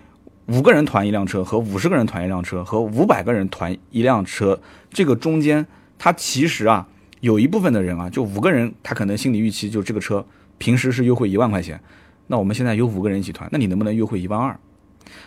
[0.47, 5.67] 五个人团一辆车和五十个人团一辆车和五百个人团一辆车，这个中间
[5.99, 6.89] 它其实啊
[7.21, 10.25] 有一部分的人啊，就五个人他可能心理预期就这个车
[10.59, 11.81] 平时是优惠一万块钱，
[12.27, 14.59] 那我们现在有五个人一起团，那你能不能优惠一万二？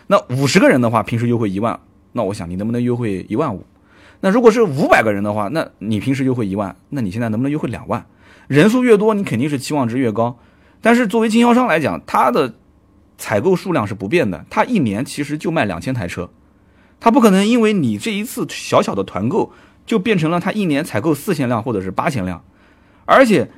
[0.06, 1.80] 那五十个人的话，平时优惠一万。
[2.12, 3.64] 那我想你能不能优惠一万五？
[4.20, 8.04] 那如果是五百个人的话，那你平时优惠一万，那你现在能不能优惠两万？
[8.48, 10.38] 人数越多，你肯定是期望值越高。
[10.80, 12.54] 但是作为经销商来讲，他的
[13.16, 16.28] 采购数量是不变的，他一年其实就卖两千台车，
[16.98, 19.52] 他不可能因为你这一次小小的团购，
[19.90, 22.40] 就变成了他一年采购四千辆或者是八千辆。
[23.06, 23.50] 而且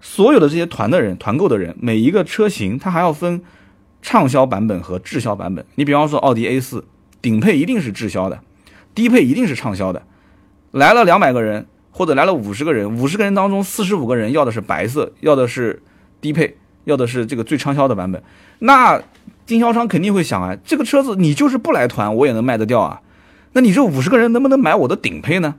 [0.00, 3.40] 所有的这些团的人、团购的人，每一个车型他还要分
[4.02, 5.64] 畅销版本和滞销版本。
[5.76, 6.84] 你比方说奥迪 A 四。
[7.22, 8.40] 顶配一定是滞销的，
[8.94, 10.02] 低配一定是畅销的。
[10.70, 15.82] 来了两百个人，或者来了五十个人，五十个人当中四十五个人要的是白色，要的是
[16.20, 18.22] 低配，要的是这个最畅销的版本。
[18.60, 19.02] 那
[19.44, 23.00] 经销商肯定会想啊，这个车子你就是不来团，我也能卖得掉啊。
[23.54, 25.56] 那你这五十个人能不能买我的顶配呢？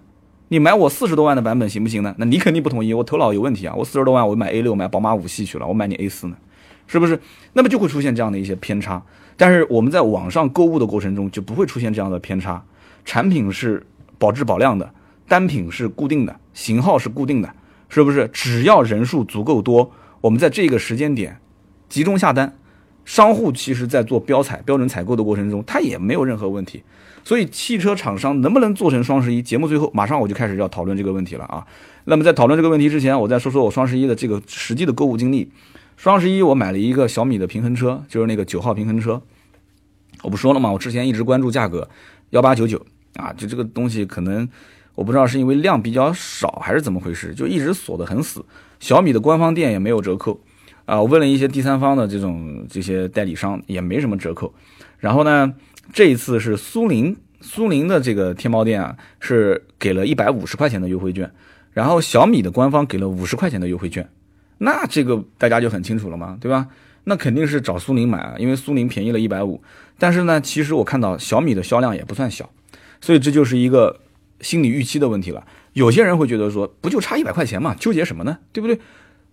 [0.49, 2.15] 你买我四十多万的版本行不行呢？
[2.17, 3.75] 那你肯定不同意，我头脑有问题啊！
[3.75, 6.38] 我四十多万我买 A 六买宝马五系去了，我买你 A 四呢？
[6.88, 7.19] 是不是？
[7.51, 9.03] 那么就会出现这样的一些偏差。
[9.36, 12.63] 但是我们在网上购物的过程中就不会出现这样的偏差，
[13.03, 13.86] 产品是
[14.17, 14.89] 保质保量的，
[15.27, 17.53] 单品是固定的，型号是固定的，
[17.89, 18.29] 是不是？
[18.31, 21.38] 只要人数足够多，我们在这个时间点
[21.89, 22.57] 集中下单，
[23.03, 26.81] 商户其实在做标采、标准采购的过程中，它也没有任何问题。
[27.27, 29.41] 所以汽车厂商能不能做成双十一？
[29.41, 31.67] 节目最后马上我就开始要讨论这个问题了啊。
[32.05, 35.51] 那么在讨论这个问题之前，我再说说我双十一的这个实际的购物经历。
[35.97, 39.21] 双十一我买了一个小米的平衡车，就是那个九号平衡车。
[40.23, 40.71] 我不说了吗？
[40.71, 41.89] 我之前一直关注价格，
[42.29, 42.81] 幺八九九
[43.17, 44.47] 啊，就这个东西可能
[44.95, 48.45] 我不知道是因为量比较少还是怎么回事，就一直锁得很死。
[48.79, 50.39] 小米的官方店也没有折扣
[50.85, 54.53] 啊，我问了一些第三方的这种这些代理商也没什么折扣。
[54.99, 55.53] 然后呢，
[55.93, 61.32] 这一次是苏宁苏宁的这个天猫店啊，是给了一百五十块钱的优惠券，
[61.71, 64.10] 然后小米的官方给了五十块钱的优惠券。
[64.60, 66.67] 那这个大家就很清楚了嘛，对吧？
[67.04, 69.62] 那肯定是找苏宁买啊，因为苏宁便宜了一百五。
[69.97, 72.50] 但是呢，其实我看到小米的销量也不算小，
[73.00, 74.02] 所以这就是一个
[74.41, 75.45] 心理预期的问题了。
[75.73, 78.39] 有些人会觉得说，不就差一百块钱嘛，纠结什么呢？
[78.52, 78.80] 对不对？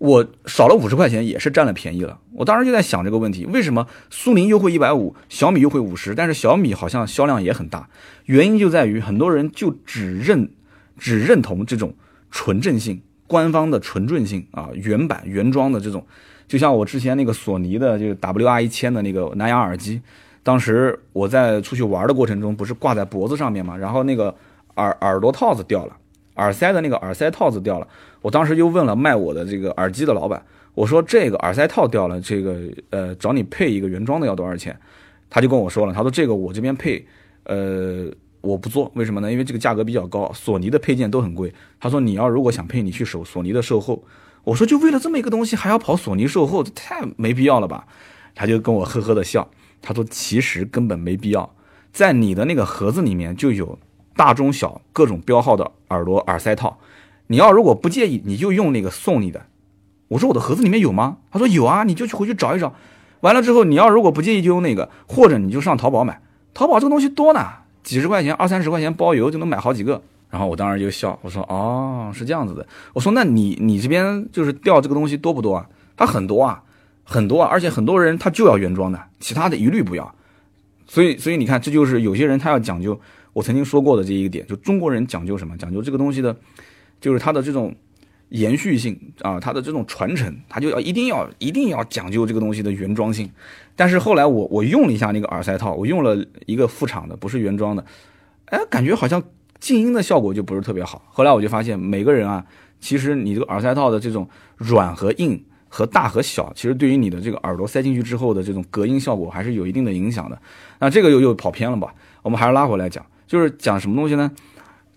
[0.04, 2.18] 我少了五十块钱也是占了便宜了。
[2.32, 7.88] 我当时就在想这个问题：为什么苏宁优惠一百五，小米优惠五十，但是小米好像销量也很大？
[8.26, 10.50] 原因就在于很多人就只认
[10.98, 11.94] 只认同这种
[12.30, 13.00] 纯正性。
[13.26, 16.06] 官方的纯正性啊，原版原装的这种，
[16.46, 20.02] 就像我之前那个索尼的就是 WR 一千的那个蓝牙耳机，
[20.42, 24.32] 当时我在出去玩的过程中，不是挂在脖子上面嘛，然后那个
[24.76, 25.96] 耳耳朵套子掉了，
[26.36, 27.88] 耳塞的那个耳塞套子掉了，
[28.24, 32.56] 我当时又问了卖我的这个耳机的老板，我说这个耳塞套掉了，这个
[32.88, 34.74] 呃找你配一个原装的要多少钱？
[35.28, 37.06] 他就跟我说了，他说这个我这边配，
[37.42, 38.10] 呃。
[38.40, 39.32] 我不做，为什么呢？
[39.32, 41.50] 因为这个价格比较高，索尼的配件都很贵。
[41.80, 44.04] 他说你要如果想配，你去守索尼的售后。
[44.42, 47.86] 我说就为了这么一个东西还要跑索尼售后，太没必要了吧？
[48.34, 49.48] 他就跟我呵呵的笑。
[49.80, 51.54] 他说其实根本没必要，
[51.90, 53.78] 在你的那个盒子里面就有
[54.14, 56.78] 大中小各种标号的耳朵耳塞套。
[57.26, 59.46] 你要如果不介意，你就用那个送你的。
[60.08, 61.18] 我说我的盒子里面有吗？
[61.30, 62.74] 他说有啊，你就去回去找一找。
[63.20, 66.20] 完了之后，你要如果不介意就用那个，或者你就上淘宝买。
[66.52, 67.40] 淘宝这个东西多呢。
[67.82, 75.68] 几十块钱，二三十块钱包邮就能买好几个，然后我当时就笑，我说哦是这样子的，我说那你你这边就是掉这个东西多不多啊？
[75.94, 76.62] 他很多啊，
[77.04, 80.14] 很多啊，而且很多人他就要原装的，其他的一律不要。
[80.86, 82.98] 所以所以你看，这就是有些人他要讲究，
[83.34, 85.54] 我曾经说过的这一个点，就中国人讲究什么？
[85.58, 86.34] 讲究这个东西的，
[87.04, 87.74] 就是它的这种
[88.30, 93.30] 延续性啊，它的这种传承，它就要一定要一定要讲究这个东西的原装性。
[93.76, 97.84] 但是后来我我用了一下那个耳塞套，我用了一个副厂的，不是原装的，
[98.46, 99.22] 哎，感觉好像
[99.60, 101.02] 静音的效果就不是特别好。
[101.10, 102.42] 后来我就发现，每个人啊，
[102.80, 110.40] 其实你这个耳塞套的这种软和硬和大和小，其实对于你的这个耳朵塞进去之后的这种隔音效果还是有一定的影响的。
[110.78, 111.94] 那这个又又跑偏了吧？
[112.22, 114.30] 我们还是拉回来讲，就是讲什么东西呢？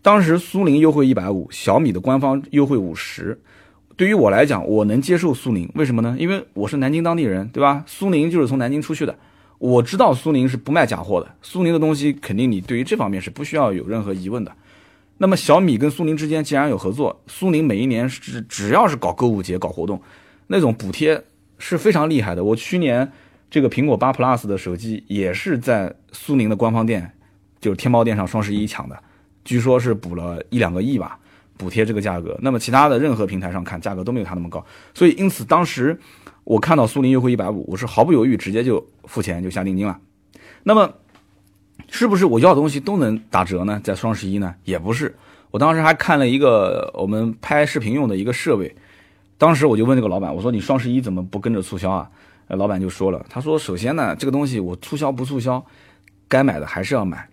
[0.08, 3.38] 当时苏宁优惠一百五，小米的官方优惠五十。
[3.98, 6.16] 对于我来讲，我能接受苏宁，为什么呢？
[6.18, 7.84] 因为我是南京当地人，对吧？
[7.86, 9.14] 苏宁就是从南京出去的，
[9.58, 14.54] 我知道苏宁是不卖假货的，苏宁的东西肯定你对于这方面是不需要有任何疑问的。
[15.18, 20.02] 那么小米跟苏宁之间既然有合作，苏宁每一年只只要是搞购物节、搞活动，
[20.48, 21.22] 那种补贴
[21.58, 22.42] 是非常厉害的。
[22.42, 23.12] 我去年
[23.52, 27.12] 这个苹果八 Plus 的手机也是在苏宁的官方店，
[27.60, 28.98] 就是天猫店上双十一抢的，
[29.48, 31.18] 据说是补了一两个亿吧。
[31.60, 36.00] 补贴这个价格，那么其他的任何平台上看价格都没有它那么高，所以因此当时
[36.44, 40.00] 我看到苏宁优惠一百五，我是毫不犹豫直接就付钱就下定金了。
[40.62, 40.94] 那么
[41.90, 43.82] 是不是我要的东西都能打折呢？
[43.84, 44.54] 在双十一呢？
[44.66, 45.16] 也不是，
[45.50, 48.76] 我当时还看了一个我们拍视频用的一个设备，
[49.40, 52.08] 当时我就问这个老板，我说你双十一怎么不跟着促销啊？
[52.50, 55.66] 老板就说了，他说首先呢，这个东西我促销不促销，
[56.28, 57.28] 该买的还是要买。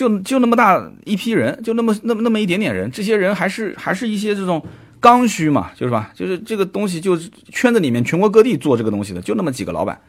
[0.00, 4.64] 就就那么大一批人，就那么那么那么一点点人，这些人还是还是一些这种
[4.98, 6.10] 刚需嘛，就是吧？
[6.14, 10.00] 就是这个东西，就是圈子里面全国各地做这个东西的，就那么几个老板，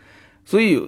[0.45, 0.81] 所以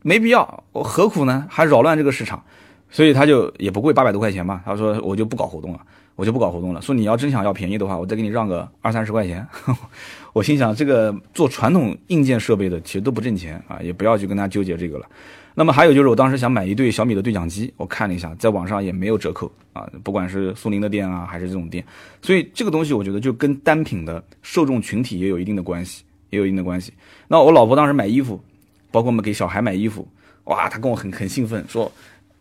[0.00, 1.46] 没必要，我何苦呢？
[1.50, 2.42] 还扰乱这个市场，
[2.88, 4.62] 所以他就也不贵，八百多块钱嘛。
[4.64, 5.80] 他说我就不搞活动了，
[6.16, 6.80] 我就不搞活动了。
[6.80, 9.46] 说你要真想要便宜的话，我再给你让个二三十块钱。
[10.32, 15.06] 我心想，这个做传统硬件设备的其实都不挣钱啊，也不要去跟他纠结这个了。
[15.54, 21.84] 那么还有就是，我当时想买一对小米的对讲机，我看了一下，在网上也没有折扣啊，不管是苏宁的店啊，还是这种店，
[22.22, 26.92] 所以这个东西我觉得就跟单品的受众群体也有一定的关系，也有一定的关系。
[27.28, 28.40] 那我老婆当时买衣服，
[28.90, 30.08] 包括我们给小孩买衣服，
[30.44, 31.90] 哇，她跟我很很兴奋，说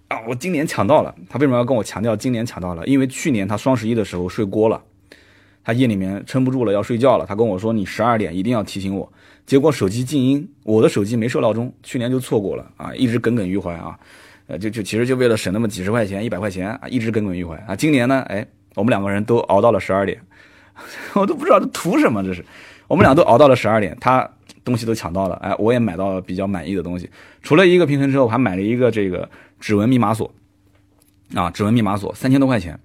[0.08, 1.13] 啊，我今年抢到了。
[1.30, 2.86] 她为什么要跟我强调今年抢到了？
[2.88, 4.82] 因为去年她双十一的时候睡锅了，
[5.63, 9.12] 他夜里面撑不住了要睡觉了，他跟我说你十二点一定要提醒我。
[9.45, 14.00] 结果手机静音，我的手机没设闹钟，去年就错过了啊，一直耿耿于怀啊，
[14.47, 17.76] 呃，就就其实就为了省那么几十块钱、一百块钱啊，一直耿耿于怀啊。
[17.76, 18.45] 今年呢，哎，
[18.76, 20.21] 我们两个人都熬到了十二点，
[21.13, 22.45] 我都不知道这图什么，这是，
[22.88, 24.30] 我们俩都熬到了十二点，他
[24.63, 27.10] 东西都抢到了，哎，我也买到了比较满意的东西。
[27.41, 30.32] 除了一个平衡车，我还买了一个这个指纹密码锁，
[31.36, 32.80] 啊，指纹密码锁三千多块钱。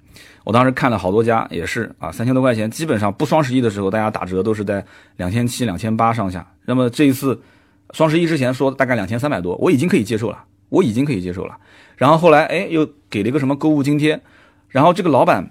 [0.47, 6.47] 我当时看了好多家，也是啊，三千多块钱，基本上不双十一的时候，大家打折都是在两千七、两千八上下。
[6.67, 7.43] 那么这一次
[7.91, 11.57] 双十一之前说大概两千三百多，我已经可以接受了，我已经可以接受了。
[11.97, 14.21] 然后后来哎，又给了一个什么购物津贴，
[14.69, 15.51] 然后这个老板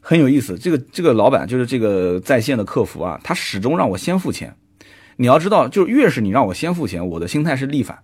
[0.00, 4.52] 很有意思，这个这个老板就是这个在线的客服啊，他始终让我先付钱。
[5.14, 8.00] 你要知道，就越是你让我先付钱，我的心态是逆反。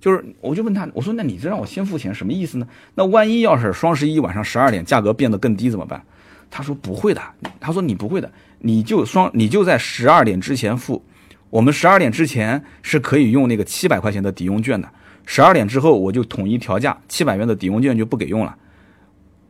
[0.00, 2.66] 就是我就问他，我说那你这让我先付钱什么意思呢？
[2.94, 6.02] 那万一要是双十一晚上十二点价格变得更低怎么办？
[6.50, 7.20] 他说不会的，
[7.60, 8.30] 他说你不会的，
[8.60, 11.04] 你就双你就在十二点之前付，
[11.50, 14.88] 我们十二点之前是可以用那个七百块钱的抵用券的，
[15.26, 18.56] 十二点之后我就统一调价，七百元的抵用券就不给用了。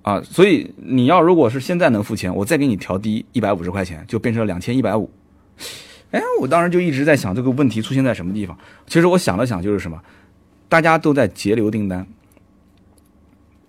[0.02, 5.10] 啊，所以你要如果是现在能付钱，我再给你调低一百五十块钱，就变成了两千一百五。
[6.10, 8.56] 哎，我当时就一直在想这个问题出现在什么地方。
[8.86, 10.00] 其实我想了想，就是什么，
[10.68, 12.06] 大家都在节流订单，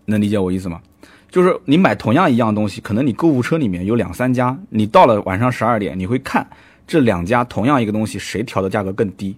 [0.06, 0.82] 能理解我意思吗？
[1.30, 6.50] 就是你买同样一样东西，可能你购物车里面有两三家，你到了晚上十二点，你会看
[6.88, 9.38] 这两家同样一个东西谁调的价格更低，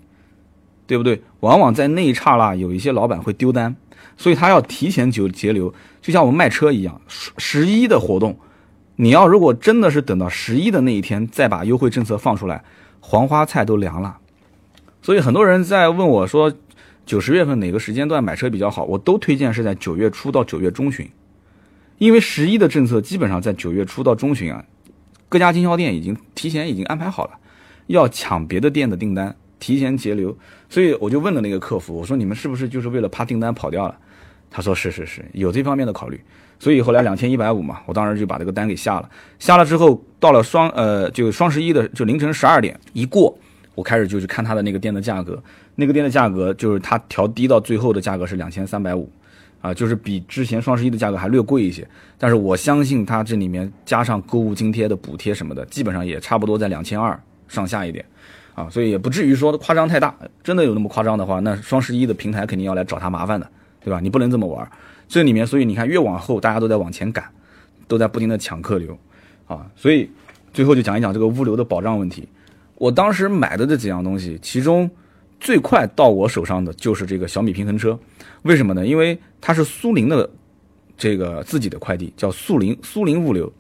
[0.88, 1.22] 对不对？
[1.42, 3.76] 往往在那一刹那，有一些老板会丢单，
[4.16, 8.40] 所以他要提前就节流，就像我们卖车一样，十一的活动，
[8.96, 12.64] 你要如果真的是等到十一的那一天再把优惠政策放出来。
[13.04, 14.16] 黄花菜都凉了，
[15.02, 16.54] 所以很多人在问我说，
[17.12, 18.86] 九十月份哪个时间段买车比较好？
[18.86, 21.06] 我都推荐是在九月初到九月中旬，
[21.98, 24.64] 因为十一的政策基本上在九月初到中旬啊，
[25.28, 27.32] 各家经销店已经提前已经安排好了，
[27.88, 30.38] 要抢别的店的订单，提前截流。
[30.70, 33.98] 所以我就问了那个客服，我说你们是不是就是为了怕订单跑掉了？
[34.50, 36.18] 他说是是是，有这方面的考虑。
[36.60, 39.10] 所以后来两千一百五嘛，我当时就把这个单给下了。
[39.38, 43.38] 下了之后，到了双呃，就双十一的就凌晨十二点一过，
[43.76, 45.42] 我开始就去看他的那个店的价格。
[45.76, 49.10] 那个店的价格就是他调低到最后的价格是两千三百五，
[49.62, 51.88] 啊，就是比之前双十一的价格还略贵一些。
[52.18, 58.06] 但是我相信他这里面加上购物津贴的补贴什么的，基本上也差不多在两千二上下一点，
[58.54, 60.14] 啊，所以也不至于说夸张太大。
[60.44, 63.50] 真的有那么夸张的话，那双十一的平台肯定要来找他麻烦的，
[63.84, 64.00] 对吧？
[64.00, 64.70] 你不能这么玩。
[65.08, 67.26] 这里面，所以你看，越往后大家都在往前赶，
[67.88, 68.98] 都在不停的抢客流，
[69.48, 70.10] 啊，所以
[70.54, 72.28] 最后就讲一讲这个物流的保障问题。
[72.82, 74.90] 我当时买的这几样东西，其中
[75.40, 77.98] 最快到我手上的就是这个小米平衡车，
[78.42, 78.88] 为什么呢？
[78.88, 80.28] 因为它是苏宁的
[80.98, 83.54] 这个自己的快递，叫苏宁苏宁物流。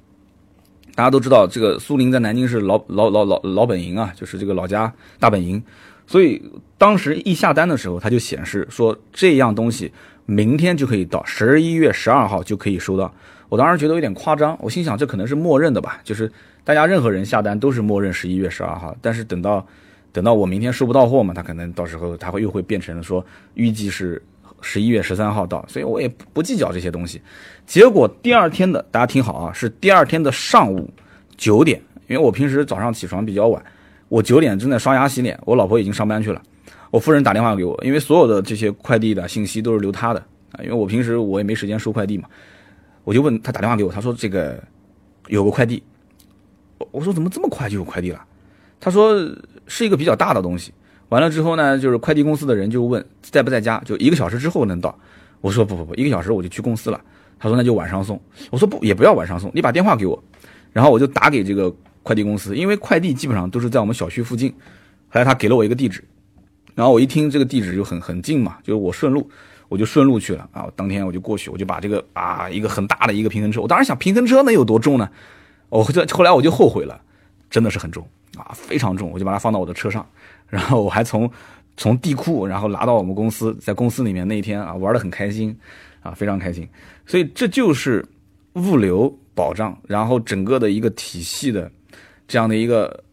[0.95, 5.61] 大家都知道，这个苏宁在南京是老老老老老本营啊，就是这个老家大本营，
[6.07, 6.41] 所以
[6.79, 9.91] 当时一下单的时候，它就显示说这样东西。
[10.25, 13.13] 明天就可以到，十一月十二号就可以收到。
[13.49, 16.31] 我当时觉得有点夸张，我心想这可能是默认的吧，就是
[16.63, 18.95] 大家任何人下单都是默认十一月十二号。
[19.01, 19.65] 但是等到
[20.11, 24.21] 等到我明天收不到货嘛，他可能到时候他会又会变成说预计是
[24.61, 27.21] 十一月十三号到，所以我也不计较这些东西。
[27.65, 30.87] 结果第二天的大家听好啊，是第二天的上午
[31.35, 33.63] 九点，因为我平时早上起床比较晚，
[34.07, 36.41] 我九点正在刷牙洗脸，我老婆已经上班去了。
[36.91, 40.19] 我夫人打电话给我，因为所有的这些快递的信息都是留她的
[40.51, 42.27] 啊，因为我平时我也没时间收快递嘛，
[43.05, 44.61] 我就问他打电话给我，他说这个
[45.27, 45.81] 有个快递，
[46.91, 48.23] 我说怎么这么快就有快递了？
[48.79, 49.15] 他说
[49.67, 50.73] 是一个比较大的东西。
[51.09, 54.97] 完了之后呢，就是快递公司的人就问在不在家，就一个小时之后能到。
[55.41, 56.99] 我说不不不，一个小时我就去公司了。
[57.37, 58.19] 他说那就晚上送。
[58.49, 60.23] 我说不也不要晚上送，你把电话给我，
[60.71, 64.49] 然后我就打给这个快递公司，因为快递基本上都是在我们小区附近。
[65.09, 66.03] 后来他给了我一个地址。
[66.73, 69.29] 然后我一听这个地址就很很近嘛，就是我顺路，
[69.67, 70.67] 我就顺路去了啊。
[70.75, 75.09] 当天我就过去，我就把这个啊一个很大的一个平衡车，我当时想平衡车能有多重呢？
[75.79, 77.01] 我这后来我就后悔了，
[77.49, 78.07] 真的是很重
[78.37, 79.09] 啊，非常重。
[79.09, 80.07] 我就把它放到我的车上，
[80.47, 81.27] 然后我还从
[81.77, 85.57] 从地库然后拿到我们公司，在公司里面那一天啊玩的很开心
[86.01, 86.69] 啊，非常开心。
[87.07, 88.05] 所以这就是
[88.53, 91.71] 物流保障，然后整个的一个体系的
[92.27, 93.03] 这样的一个。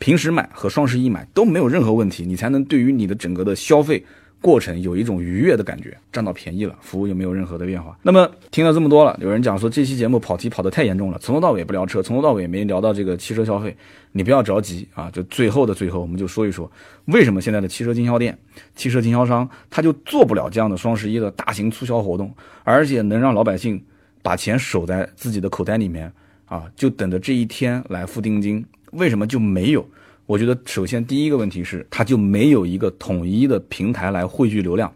[0.00, 4.04] 平时买和双十一买都没有任何问题，你才能对于你的整个的消费
[4.44, 7.98] 过程有一种愉悦的感觉，占到便宜了，服务又没有任何的变化。
[8.02, 13.74] 那么听了这么多了，有人讲说这期节目跑题跑得太严重了，从头到尾不聊车，从头到尾没聊到这个汽车消费。
[14.12, 16.70] 你不要着急啊，就最后的最后，我们就说一说
[17.06, 18.38] 为什么现在的汽车经销店、
[18.76, 22.30] 汽车经销商他就做不了这样的双十一的大型促销活动，
[22.64, 23.82] 而且能让老百姓
[24.22, 26.12] 把钱守在自己的口袋里面
[26.44, 28.62] 啊，就等着这一天来付定金。
[28.92, 29.88] 为什么就没有？
[30.26, 34.92] 我觉得首先第一个问题是，它就没有一个统一的平台来汇聚流量。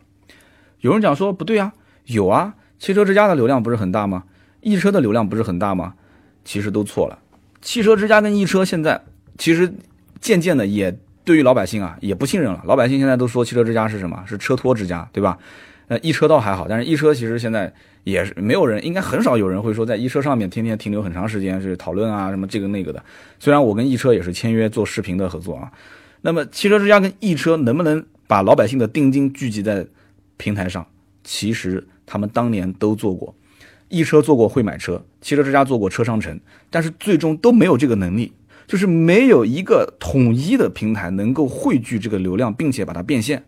[0.81, 1.72] 有人讲说不对啊，
[2.07, 4.24] 有啊，汽车之家的流量不是很大吗？
[4.61, 5.95] 易车的流量不是很大吗？
[6.45, 7.18] 其实都错了。
[7.61, 9.03] 汽车之家跟易车现在
[9.37, 9.72] 其实
[10.20, 12.62] 渐渐的也对于老百姓啊也不信任了。
[12.64, 14.24] 老百姓现在都说汽车之家是什么？
[14.26, 15.37] 是车托之家，对吧？
[15.89, 17.72] 那，一车倒还好，但是一车其实现在
[18.05, 23.03] 也是没有人，应该很少有人会说在一车上面天天停留很长时间是讨论啊什么这个那个的。
[23.39, 25.72] 虽然我跟一车也是签约做视频的合作啊，
[26.20, 29.86] 那么汽车之家跟一车能不能把老百姓的定金聚集在
[30.36, 30.86] 平台上？
[31.24, 33.34] 其实他们当年都做过，
[33.89, 36.39] 一车做过会买车，汽车之家做过车商城，
[36.70, 38.32] 但是最终都没有这个能力，
[38.66, 43.43] 就是没有一个统一的平台能够汇聚这个流量，并且把它变现。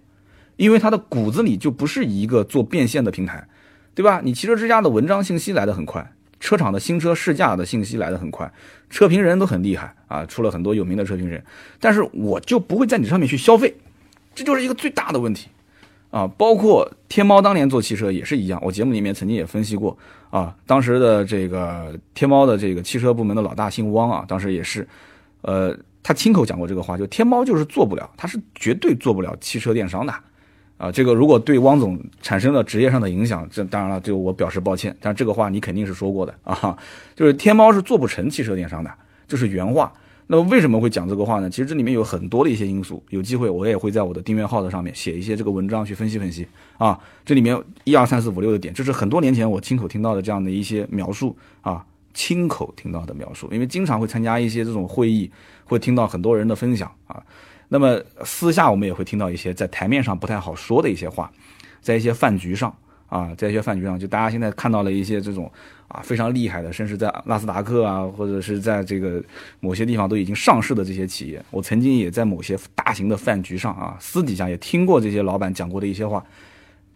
[0.60, 3.48] 因为它的骨子里就不是一个做变现的平台，
[3.94, 4.20] 对吧？
[4.22, 8.52] 你汽车之家的文章信息来得很快，车厂的新车试驾的信息来得很快，
[8.90, 11.42] 车评人都很厉害啊，出了很多有名的车评人，
[11.80, 13.74] 但是我就不会在你上面去消费，
[14.34, 15.48] 这就是一个最大的问题
[16.10, 16.26] 啊！
[16.26, 19.96] 包括天猫当年做汽车也是一样，我节目里面曾经也分析过
[20.28, 24.86] 啊，当时的这个天猫的这个汽车部门的老大姓汪啊，当时也是，
[25.40, 30.12] 呃，他亲口讲过这个话，就天猫就是做不了，他是绝对做不了汽车电商的。
[30.80, 34.96] 啊，这个如果对汪总产生了职业上的影响，这当然了，就我表示抱歉。
[34.98, 36.78] 但这个话你肯定是说过的啊，
[37.14, 38.90] 就是天猫是做不成汽车电商的，
[39.28, 39.92] 这是原话。
[40.26, 41.50] 那么为什么会讲这个话呢？
[41.50, 46.46] 其实这里面有很多的一些因素，有机会我也会在我的订阅号的上面写一些这个文章去分析分析
[46.78, 46.98] 啊。
[47.26, 55.30] 这里面一二三四五六的点，这是很多年前我亲口听到的这样的一些描述啊，亲口听到的描述，因为经常会参加一些这种会议，
[55.64, 57.22] 会听到很多人的分享啊。
[57.72, 61.30] 那么私下我们也会听到一些在台面上不太好说的一些话，
[61.80, 65.48] 在一些饭局上啊，在一些饭局上，就大家现在看到了一些这种
[65.86, 69.22] 啊非常厉害的，甚至在纳斯达克啊，或者是在这个
[69.60, 76.24] 某些地方都已经上市的这些企业，我曾经也在某些大型的饭局上啊，私底下也听过这些老板讲过的一些话，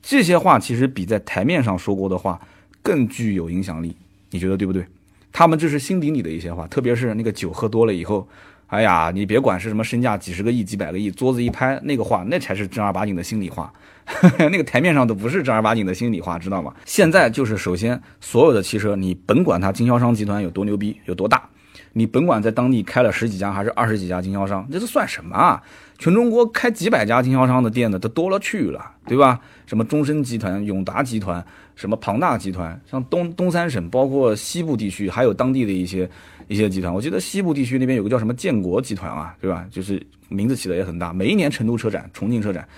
[0.02, 2.40] 这些话其实比在台面上说过的话
[2.82, 3.94] 更具有影响力，
[4.30, 4.84] 你觉得对不对？
[5.30, 8.26] 他们这是心底里的一些话，特别是那个酒喝多了以后。
[8.66, 13.72] 哎呀，你别管是什么身价几十个亿、几百个亿，桌子一拍，那个话那才是正儿八经的心里话，
[14.38, 16.74] 那个台面上都不是正儿八经的心里话，知道吗？
[16.84, 21.48] 现在就是首先，所有的汽车，你甭管它经销商集团有多牛逼、有多大，
[21.92, 25.62] 你甭管在当地开了十几家还是二十几家经销商，这都算什么啊？
[26.04, 29.40] 全中国开几百家经销商的店的都多了去了，对吧？
[29.64, 31.42] 什么中升集团、永达集团，
[31.76, 36.06] 什么庞大集团，像东东三省，包括西部地区，还有当地的一些。
[36.46, 39.66] 一些集团，我记得西部地区那边有个叫什么建国集团啊，对吧？
[39.70, 41.10] 就是名字起的也很大。
[41.10, 42.68] 每一年成都车展、重庆车展，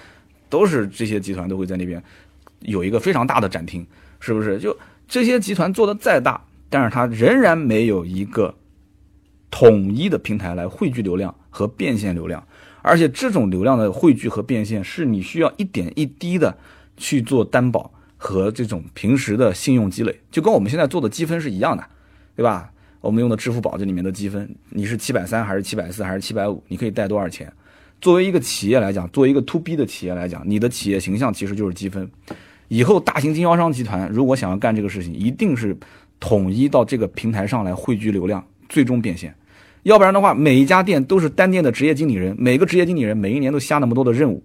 [0.49, 2.01] 都是这些集团都会在那边
[2.61, 3.85] 有一个非常大的展厅，
[4.21, 4.57] 是不是？
[4.61, 8.55] 就这些集团做的再大，但是它仍然没有一个
[9.51, 12.41] 统一的平台来汇聚流量和变现流量。
[12.87, 16.57] 而且这种流量的汇聚和变现，是你需要一点一滴的
[16.97, 21.85] 去做担保和这种平时的信用积累，就跟我们现在做的积分是一样的，
[22.37, 22.71] 对吧？
[23.01, 26.63] 我们用的支付宝这里面的积分，你是七百三还是七百四还是七百五？
[26.69, 27.53] 你可以贷多少钱？
[28.01, 32.09] 作为一个企业来讲，作为一个 to B 的企业来讲，你的企业形象其实就是积分。
[32.69, 35.77] 以后大型经销商集团如果想要干这个事情，一定是
[36.21, 39.35] 统一到这个平台上来汇聚流量，最终变现。
[39.87, 44.43] 要不然的话，每一家店都是单店的职业经理人，每个职业经理人每一年都下那么多的任务，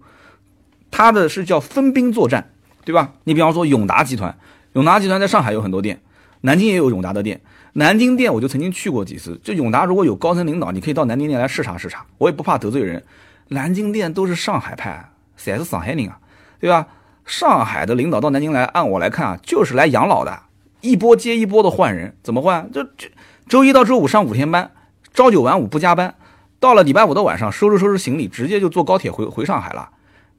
[0.88, 2.52] 他的是叫分兵作战，
[2.84, 3.14] 对吧？
[3.24, 4.38] 你比方说永达集团，
[4.74, 6.00] 永达集团在上海有很多店，
[6.42, 7.40] 南京也有永达的店。
[7.72, 13.02] 南京店我就曾经去过几次，就永达如果有高层领导，你可以到南京店来视察视察，我也不怕得罪人。
[13.48, 16.20] 南京店都是上海派，谁是上海人啊？
[16.60, 16.86] 对吧？
[17.26, 20.42] 上海的领导到南京来，按我来看啊，就是来养老的，
[20.82, 22.70] 一波接一波的换人，怎么换？
[22.70, 23.08] 就就
[23.48, 24.70] 周一到周五上五天班，
[25.14, 26.14] 朝九晚五不加班，
[26.58, 29.90] 到了礼拜五的晚上收拾收拾行李，直接就坐高铁回回上海了，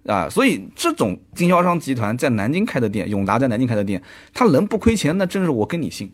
[0.08, 0.28] 啊！
[0.30, 4.02] 所以这种经销商集团在南京开的店，永达在南京开的店，
[4.34, 5.18] 他能不亏钱？
[5.18, 6.12] 那真是我跟你姓。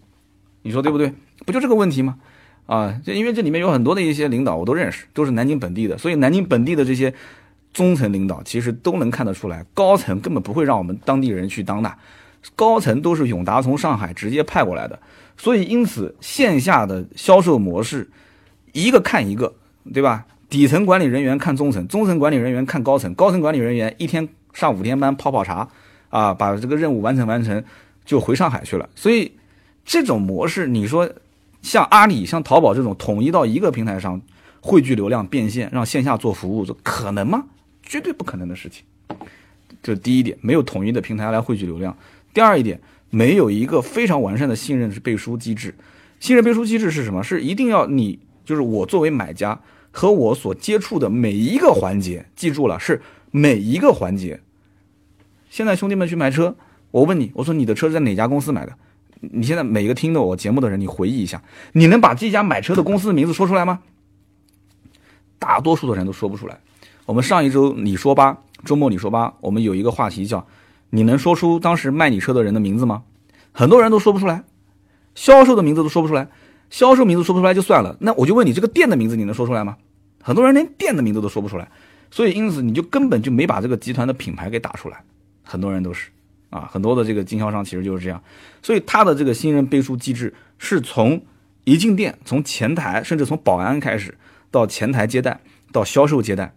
[0.61, 1.13] 你说对不对？
[1.45, 2.17] 不就这个问题吗？
[2.65, 7.13] 啊，就因为这里面有很多的一些领导我都认识，都是南京本地的，所以南京本地的这些
[7.73, 11.91] 中层领导其实都能看得出来，高层根本不会让我们当地人去当的，
[12.55, 14.99] 高层都是永达从上海直接派过来的，
[15.37, 18.07] 所以因此线下的销售模式
[18.73, 19.53] 一个看一个，
[19.93, 20.25] 对吧？
[20.49, 25.67] 底层管理人员看中层，中层管理人员看高层，高层管理人员一天上五天班泡泡茶，
[26.09, 27.63] 啊，把这个任务完成完成
[28.05, 29.31] 就回上海去了，所以。
[29.85, 31.09] 这种模式，你说
[31.63, 34.21] 像阿里、像淘宝这种统一到一个平台上
[34.61, 37.45] 汇聚流量变现，让线下做服务，这可能吗？
[37.81, 38.83] 绝对不可能的事情。
[39.81, 41.97] 这第一点，没有统一的平台来汇聚流量。
[42.35, 45.73] 第二一点，没有一个非常完善的信任背书机制。
[46.19, 47.23] 信任背书机制是什么？
[47.23, 48.19] 是一定要你
[48.49, 54.41] 就是我作为买家和我所接触的每一个环节，记住了，是每一个环节。
[55.51, 56.55] 现在兄弟们去买车，
[56.89, 58.73] 我问你，我说你的车是在哪家公司买的？
[59.19, 61.43] 你现在每个听的我节目的人，你回忆一下，
[61.73, 63.81] 你能把这家买车的公司的名字说出来吗？
[65.37, 66.59] 大多数的人都说不出来。
[67.05, 70.47] 我们上一周你说吧，周末你说吧，我们有一个话题叫
[70.89, 73.03] “你能说出当时卖你车的人的名字吗？”
[73.53, 74.43] 很多人都说不出来，
[75.13, 76.29] 销售的名字都说不出来，
[76.69, 79.77] 销售名字说不出来就算了，那我就问你，这个店的名字你能说出来吗？
[80.21, 81.69] 很多人连店的名字都说不出来，
[82.11, 85.03] 所以因此你就根本就没把这个集团的品牌给打出来。
[85.43, 86.09] 很多人都是
[86.49, 88.21] 啊，很多的这个经销商其实就是这样，
[88.61, 91.21] 所以他的这个信任背书机制是从
[91.63, 94.17] 一进店，从前台甚至从保安开始，
[94.51, 95.39] 到前台接待，
[95.71, 96.53] 到销售接待，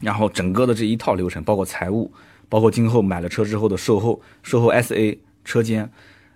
[0.00, 2.12] 然后整个的这一套流程，包括财务，
[2.48, 5.90] 包括今后买了车之后的售后、售后 SA、车间，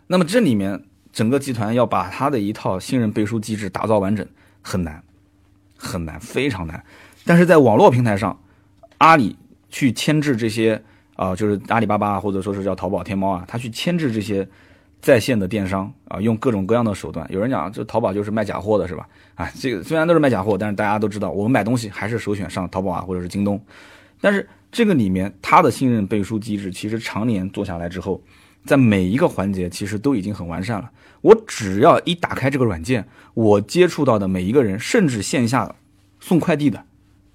[0.07, 0.85] 那么这里面
[1.17, 4.29] 整个集团要把他的一套信任背书机制打造完整，
[4.61, 5.03] 很难。
[5.79, 6.85] 很难，非常难。
[7.25, 8.39] 但是在网络平台上，
[8.99, 9.35] 阿里
[9.71, 10.83] 去牵制这些
[11.15, 14.47] 啊，就是阿里巴巴或者说是叫淘宝、天猫啊，他去牵制这些
[15.01, 17.27] 在线的电商啊，用各种各样的手段。
[17.31, 19.09] 有人讲，这淘宝就是卖假货的，是吧？
[19.37, 23.59] 啊，这个虽然都是卖假货，但是大家都知道，我们买东西还是首选上淘宝啊，或者是京东。
[24.21, 28.23] 但是这个里面，它的信任背书机制其实常年做下来之后，
[28.67, 30.91] 在每一个环节其实都已经很完善了。
[31.27, 35.75] 我只要一打开这个软件，我接触到的每一个人，甚至线下
[36.21, 36.85] 送快递的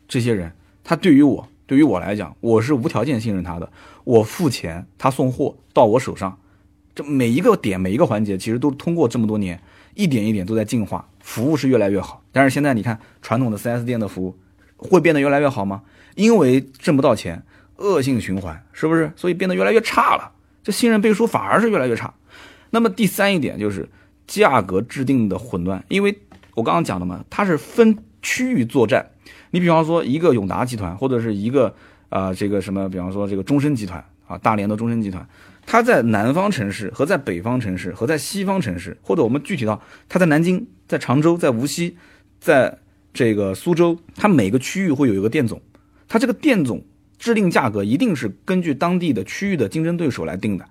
[0.07, 3.69] 这些人，他对于我，对于我来讲，我是无条件信任他的。
[4.05, 6.39] 我付钱，他送货到我手上，
[6.95, 9.61] 这每一个点、每一个环节，其实都通过这么多年，
[9.93, 12.23] 一点一点都在进化，服务是越来越好。
[12.31, 14.37] 但是现在你看，传统的 4S 店的服务
[14.77, 15.81] 会变得越来越好吗？
[16.15, 17.43] 因为挣不到钱，
[17.75, 19.11] 恶性循环，是不是？
[19.17, 20.31] 所以变得越来越差了。
[20.63, 22.13] 这信任背书反而是越来越差。
[22.71, 23.87] 那么第三一点就是
[24.25, 26.17] 价格制定的混乱，因为
[26.55, 29.07] 我刚刚讲的嘛，它是分区域作战。
[29.51, 31.75] 你比方说一个永达集团，或者是一个
[32.09, 35.27] 啊这个什么，比方说这个中升集团啊，大连的中升集团，
[35.65, 41.97] 它在南方城市和在北方城市和在西方城市，或者我们具体到它在南京、在常州、在无锡、
[42.39, 42.77] 在
[43.13, 45.61] 这个苏州，它每个区域会有一个店总，
[46.07, 46.81] 它这个店总
[47.19, 50.65] 制定价格一定是根据当地的区域的竞争对手来定的。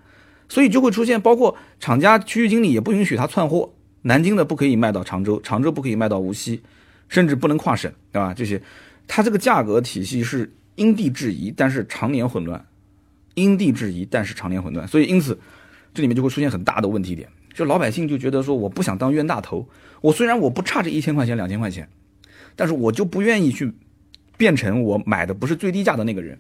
[0.51, 3.73] 所以就会出现，包括厂家区域经理也不允许他窜货，
[4.03, 6.61] 南京的不可以卖到常州，常州不可以卖到无锡，
[7.09, 8.35] 甚至不能跨省，对吧？
[8.35, 8.61] 这些，
[9.07, 12.67] 它这个价格体系是因地制宜，但是常年混乱，
[13.35, 14.87] 因地制宜，但是常年混乱。
[14.89, 15.39] 所以因此，
[15.95, 19.69] 这里面就会出现很大的问题点，就老百姓就觉得说，我不想当冤大头，
[20.01, 21.89] 我虽然我不差这一千块钱两千块钱，
[22.57, 23.73] 但是我就不愿意去
[24.37, 26.37] 变成我买的不是最低价的那个人，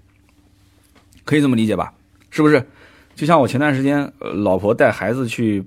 [1.25, 1.95] 可以这么理解吧？
[2.31, 2.67] 是不是？
[3.21, 5.62] 就像我前段时间，呃，老婆带孩子去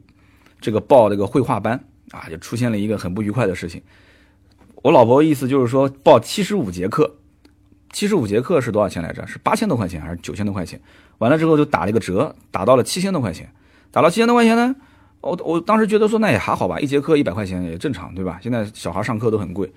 [0.59, 1.79] 这个报这个绘画班
[2.09, 3.79] 啊，就出现了一个很不愉快的事情。
[4.81, 7.17] 我老婆意思就是说，报七十五节课，
[7.91, 9.27] 七十五节课是多少钱来着？
[9.27, 10.81] 是八千多块钱还是九千多块钱？
[11.19, 13.47] 完了之后就打了一个折，打到了七千多块钱。
[13.91, 14.75] 打到七千多块钱呢，
[15.21, 18.39] 我我当时觉得说那也还好吧，一节课一百块钱也正常，对吧？
[18.41, 19.71] 现在小孩上课都很贵。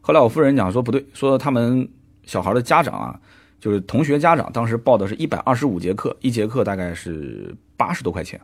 [0.00, 1.88] 后来我夫人讲说不对，说他们
[2.24, 3.18] 小孩的家长啊。
[3.66, 8.40] 就是同学家长当时报的是一百二十五节课，一节课大概是八十多块钱。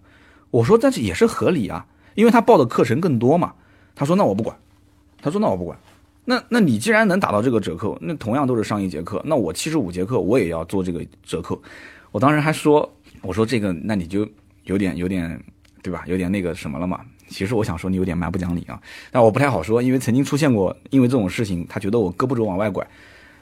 [0.50, 3.54] 我说，但是也是合理啊，因为他报的课程更多嘛。
[3.94, 4.56] 他说那我不管，
[5.20, 5.78] 他说那我不管。
[6.24, 11.62] 那那你既然能打到这个折扣，那同样都是上一节课，那我七十五节课我也要做这个折扣。
[12.10, 14.28] 我当时还说，我说这个那你就
[14.64, 15.40] 有点有点
[15.84, 16.02] 对吧？
[16.08, 17.00] 有点那个什么了嘛。
[17.28, 22.84] 其实我想说你有点蛮不讲理啊，但我不太好说，因为曾经出现过，因为这种事情，他觉得我胳膊肘往外拐。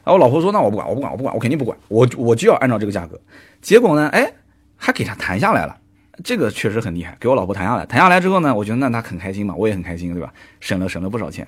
[0.03, 3.21] 然后我老婆说：“那我不管，我不管，我不管，我肯定不管，我我就要按照这个价格。”
[3.61, 4.33] 结果呢，哎，
[4.77, 5.77] 还给他谈下来了，
[6.25, 7.85] 这个确实很厉害，给我老婆谈下来。
[7.85, 10.33] 谈下来之后呢，我觉得那他很开心嘛，我也很开心，对吧？
[10.61, 11.47] 省了省了不少钱。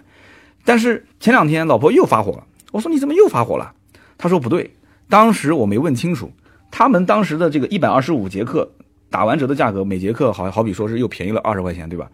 [0.64, 3.72] 但是前两天老婆又发火了，我说：“你怎么又发火了？”
[4.18, 4.70] 他说：“不对，
[5.08, 6.30] 当时我没问清楚，
[6.70, 8.70] 他们当时的这个一百二十五节课
[9.10, 12.10] 打完折的价格，每节课好好比说是又便宜了二十块钱，对吧？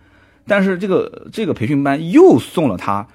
[0.47, 3.07] 但是这个这个培训班又送了他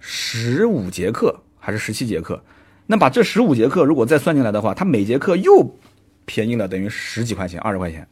[0.00, 2.42] 十五节课还是十七节课？”
[2.86, 5.74] 那把这十五节课如果再算进来的话，他每节课又
[6.26, 8.06] 便宜了，等于十几块钱、二十块钱。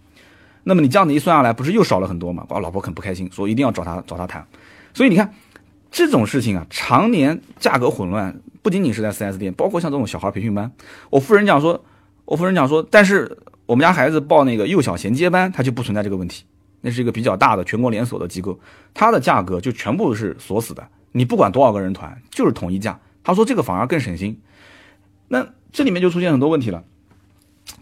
[0.65, 2.47] 那么你这样子一算下来，不是又少了很多吗？
[2.49, 4.47] 我老婆很不开心，说一定要找他找他谈。
[4.95, 5.35] 所以你看
[5.91, 10.71] 这种事情啊，常年价格混乱，不仅仅是在 4S 店，包括像这种小孩培训班。
[11.11, 11.85] 我夫人讲说，
[12.25, 16.45] 我夫人讲说，但是我们家孩子报那个幼小衔接班，他就不存在这个问题。
[16.81, 18.59] 那是一个比较大的全国连锁的机构，
[18.93, 22.99] 它的价格就全部是锁死的，你不管多少个人团，就是统一价。
[23.23, 24.41] 他说这个反而更省心。
[25.33, 26.85] 那这里面就出现很多问题了，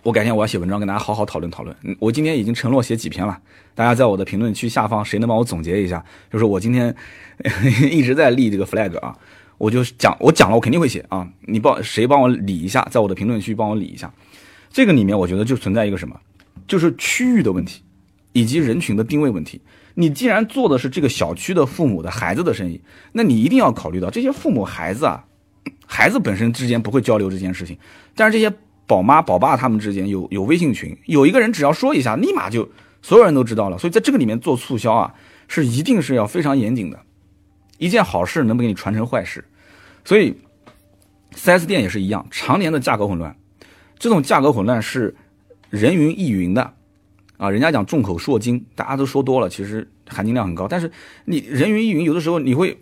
[0.05, 1.77] 我改天我要写文章跟大家好好讨论讨论。
[1.99, 3.41] 我今天已经承诺写几篇了，
[3.75, 6.05] 大家在我的评论区下方谁能帮我总结一下？
[6.31, 6.95] 就是我今天
[7.91, 9.19] 一直在立这个 flag 啊，
[9.59, 11.29] 我就讲我讲了，我肯定会写啊。
[11.41, 14.15] 你帮谁帮我理一下，在我的评论区帮我理一下。
[14.71, 16.21] 这个里面我觉得就存在一个什么，
[16.69, 17.83] 就是区域的问题，
[18.33, 19.61] 以及人群的定位问题。
[19.95, 22.81] 你既然做的是这个小区的父母的孩子的生意，
[23.11, 25.25] 那你一定要考虑到这些父母孩子啊。
[25.87, 27.77] 孩子本身之间不会交流这件事情，
[28.15, 28.55] 但是这些
[28.87, 32.69] 宝妈宝爸他们之间有有微信群，有一个人只要说一下，立马就
[33.03, 33.77] 所有人都知道了。
[33.79, 35.15] 所以在这个里面做促销啊，
[35.49, 36.99] 是一定是要非常严谨的。
[37.79, 39.45] 一件好事能不给你传成坏事？
[40.05, 40.35] 所以
[41.35, 43.37] 四 S 店也是一样，常年的价格混乱，
[43.99, 45.15] 这种价格混乱是
[45.71, 46.73] 人云亦云的
[47.37, 47.51] 啊。
[47.51, 50.69] 人家讲众口铄金，大家都说多了，其实含金量很高。
[50.69, 50.91] 但是
[51.25, 52.79] 你人云亦云，有的时候你会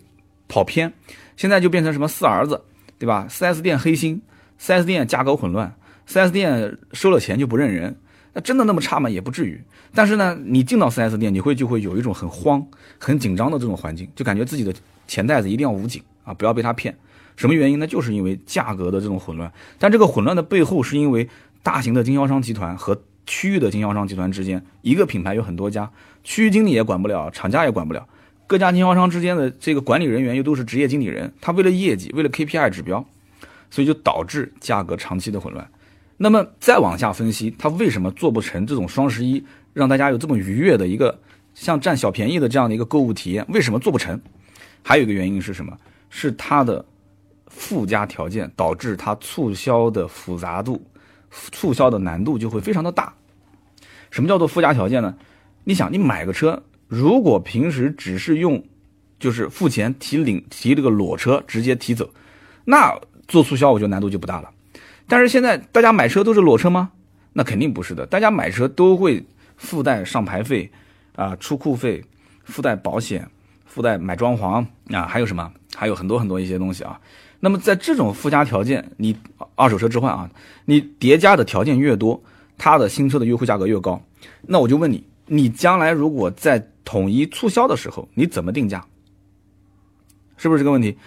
[0.47, 0.93] 跑偏。
[1.37, 2.61] 现在就变成什么四儿子，
[2.99, 4.21] 对吧？4S 店黑心
[4.61, 5.73] ，4S 店价格混乱
[6.07, 7.97] ，4S 店收了钱就不认人。
[8.33, 9.09] 那真的那么差吗？
[9.09, 9.59] 也不至于。
[9.95, 12.63] 但是呢，你进到 4S 店，你会就会有一种很慌、
[12.99, 14.71] 很紧张的这种环境，就感觉自己的
[15.07, 16.95] 钱袋子一定要捂紧啊，不要被他骗。
[17.35, 17.87] 什么原因呢？
[17.87, 19.51] 就是因为价格的这种混乱。
[19.79, 21.27] 但这个混乱的背后，是因为
[21.63, 25.89] 大型的经销商集团和区域的经销商集团之间，一个品牌有很多家，
[26.23, 28.07] 区域经理也管不了，厂家也管不了。
[28.49, 33.05] 各家经销商之间的这个管理人员又都是职业经理人，他为了业绩，为了 KPI 指标，
[33.69, 35.69] 所以就导致价格长期的混乱。
[36.17, 41.15] 那么再往下分析，他为什么做不成这种双十一，让大家有这么愉悦的一个
[41.53, 43.45] 像占小便宜的这样的一个购物体验？
[43.49, 44.19] 为什么做不成？
[44.81, 45.77] 还有一个原因是什么？
[46.09, 46.83] 是它的
[47.45, 50.83] 附加条件导致它促销的复杂度、
[51.29, 53.13] 促销的难度就会非常的大。
[54.09, 55.15] 什么叫做附加条件呢？
[55.63, 56.59] 你想，你买个车。
[56.89, 58.61] 如果平时只是用，
[59.19, 62.09] 就是付钱提领提这个裸车直接提走，
[62.65, 64.49] 那做促销我觉得难度就不大了。
[65.07, 66.89] 但是现在大家买车都是裸车吗？
[67.31, 69.23] 那肯定不是的，大家买车都会
[69.55, 70.69] 附带上牌费
[71.15, 72.03] 啊、出库费、
[72.43, 73.29] 附带保险、
[73.65, 75.51] 附带买装潢啊，还有什么？
[75.75, 76.99] 还有很多很多一些东西啊。
[77.39, 79.15] 那么在这种附加条件，你
[79.53, 80.29] 二手车置换啊，
[80.65, 82.21] 你叠加的条件越多，
[82.57, 84.01] 它的新车的优惠价格越高。
[84.41, 88.83] 那我就问你，你将来如果在统一促销的时候，你怎么定价？
[90.37, 90.97] 是不是这个问题？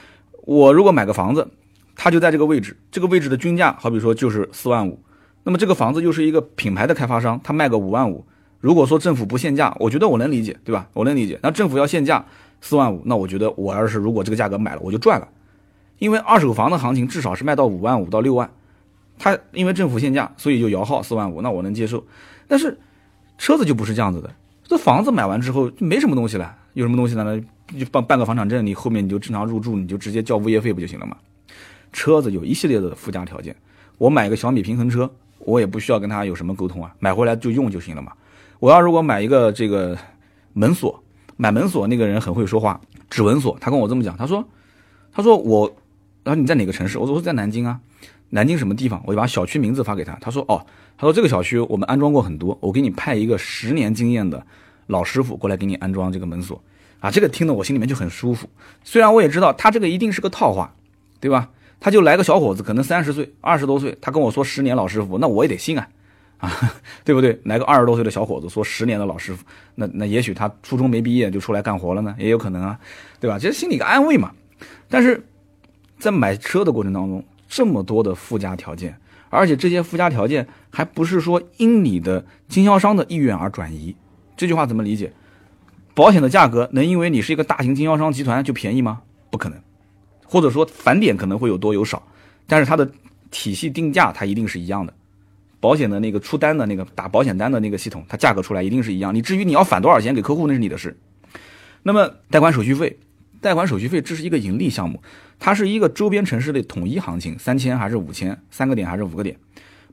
[0.45, 1.51] 我如果买个房子，
[1.97, 5.03] 它就在这个位置，这个位置的均价，好比说就是四万五，
[5.43, 8.25] 那么这个房子又是一个品牌的开发商，他卖个五万五。
[8.61, 10.89] 如果说政府不限价，我觉得我能理解，对吧？
[10.93, 11.37] 我能理解。
[11.43, 12.25] 那政府要限价
[12.61, 15.27] 四万五，那我觉得我要是如果这个价格买了，我就赚了，
[15.99, 18.49] 因为二手房的行情至少是卖到五万五到六万，
[19.19, 22.07] 它因为政府限价，所以就摇号四万五，那我能接受。
[22.47, 22.79] 但是
[23.37, 24.33] 车子就不是这样子的。
[24.73, 27.39] 这房子买完之后就没什么东西了，有什么东西呢？
[27.79, 31.15] 就办办个房产证，你后面你就正常入住，你就直接交物业费不就行了吗？
[31.93, 33.55] 车子有一系列的附加条件，
[33.99, 35.11] 我买个小米平衡车，
[35.41, 38.13] 我也不需要跟他有什么沟通啊，买回来就用就行了嘛。
[38.61, 39.95] 我要如果买一个这个
[40.55, 41.05] 门锁，
[41.37, 44.43] 买门锁那个人很会说话，指纹锁，他跟我这么讲，他说，
[45.13, 45.71] 他说我，
[46.25, 46.99] 然后你在哪个城市？
[46.99, 47.79] 我说我在南京啊，
[48.35, 49.03] 南京什么地方？
[49.07, 50.65] 我就把小区名字发给他，他说哦，
[50.97, 54.45] 他说这个小区我们安装过很多，我给你派一个十年经验的。
[54.89, 56.61] 老师傅过来给你安装这个门锁，
[56.99, 58.49] 啊，这个听得我心里面就很舒服。
[58.83, 60.75] 虽然我也知道他这个一定是个套话，
[61.21, 61.49] 对吧？
[61.79, 65.89] 他就来个小伙子，可能三十岁、二十多岁，他跟我说十年老师傅，那我也得信啊，
[66.39, 66.51] 啊，
[67.05, 67.41] 对不对？
[67.45, 69.45] 来个二十多岁的小伙子说十年的老师傅，
[69.77, 72.79] 那那也许他初中没毕业就出来干活了呢，也有可能啊，
[73.21, 73.39] 对吧？
[73.39, 74.33] 其实心里个安慰嘛。
[74.89, 75.25] 但是
[75.99, 77.25] 在买车的过程当中，
[77.55, 78.97] 这么多的附加条件，
[79.29, 83.95] 而且这些附加条件还不是说因你的经销商的意愿而转移。
[84.39, 85.13] 这句话怎么理解？
[85.93, 89.03] 保险的价格能因为你是一个大型经销商集团就便宜吗？
[89.29, 89.59] 不可能，
[90.25, 92.03] 或者说返点可能会有多有少，
[92.47, 92.91] 但是它的
[93.31, 94.95] 体系定价它一定是一样的。
[95.61, 99.15] 保险的那个出单的那个打保险单的那个系统，它价格出来一定是一样。
[99.15, 100.99] 你至于你要返多少钱给客户，那是你的事。
[101.83, 102.99] 那么贷款手续费，
[103.43, 105.03] 贷款手续费这是一个盈利项目，
[105.39, 109.37] 它是一个周边城市的统一行情，三千还是五千，三个点还是五个点，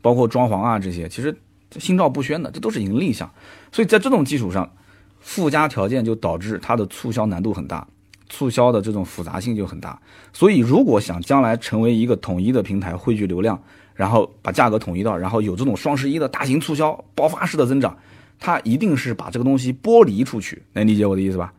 [0.01, 1.35] 包括装潢啊这些，其实。
[1.77, 3.31] 心照不宣的，这都是盈利项，
[3.71, 4.71] 所以在这种基础上，
[5.19, 7.87] 附加条件就导致它的促销难度很大，
[8.27, 10.01] 促销的这种复杂性就很大。
[10.33, 13.61] 所以，如果想将来成为一个统一的平台，汇聚流量，
[13.93, 17.95] 然后把价格统一到，然后有这种双十一的大型促销爆发式的增长，
[18.39, 21.53] 它一定是把这个东西剥离出去，能理解我的意思吧？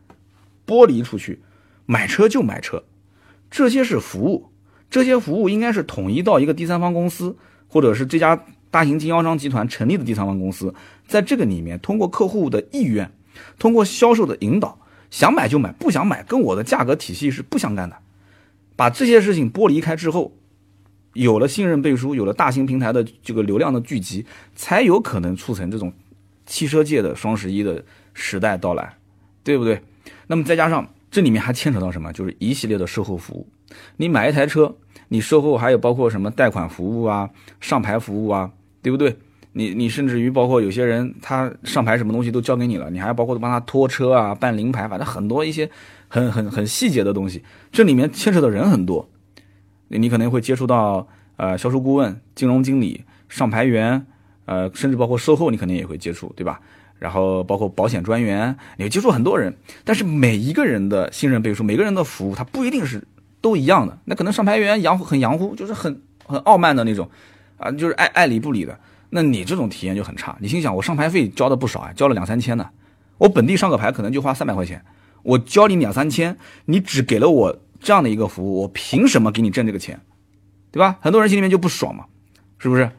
[0.67, 1.39] 剥离出去，
[1.91, 2.85] 买车就买车，
[3.49, 4.49] 这些是服务，
[4.89, 7.35] 这些服务应该是统一到一个第三方公司，
[7.67, 8.45] 或者是这家。
[8.69, 10.73] 大型经销商集团成立的第三方公司，
[11.05, 13.11] 在这个里面，通过客户的意愿，
[13.59, 14.79] 通过销售的引导，
[15.09, 17.97] 想买就买，不想买跟我的价格体系是不相干的。
[18.77, 20.31] 把这些事情剥离开之后，
[21.11, 24.25] 有了信任背书，有了大型平台的这个流量的聚集，
[24.55, 25.91] 才有可能促成这种
[26.45, 27.83] 汽车界的双十一的
[28.13, 28.95] 时代到来，
[29.43, 29.81] 对不对？
[30.27, 32.11] 那么再加上这里面还牵扯到什么？
[32.11, 33.47] 就是一系列的售后服务。
[33.97, 34.75] 你买一台车，
[35.09, 38.51] 你售后还有包括什么贷款服务啊、上牌服务啊。
[38.83, 39.15] 对不对？
[39.53, 45.69] 你你甚至于包括有些人，他上牌什么东西都交给你了，你还要包括帮他拖车啊、办临牌，反正很多一些
[46.07, 49.07] 很很很细节的东西，这里面牵扯的人很多。
[49.89, 54.03] 你可能会接触到呃销售顾问、金融经理、上牌员，
[54.45, 56.59] 呃，甚至包括售后，你肯定也会接触，对吧？
[57.01, 59.51] 然后包括保险专员，你接触很多人。
[59.83, 63.03] 但是每一个人的信任背书，每个人的服务，他不一定是
[63.41, 63.97] 都一样的。
[64.05, 67.09] 那可能上牌员洋很洋乎，就是很很傲慢的那种，
[67.57, 68.79] 啊，就是爱爱理不理的。
[69.09, 70.37] 那你这种体验就很差。
[70.39, 72.69] 你心想，我上牌费交的不少啊，交了两三千呢。
[73.17, 74.85] 我本地上个牌可能就花三百块钱，
[75.23, 79.99] 我交你两三千，你只给了我这样的一个服务，我凭什么给你挣这个钱？
[80.71, 80.97] 对吧？
[81.01, 82.05] 很多人心里面就不爽嘛，
[82.59, 82.89] 是不是？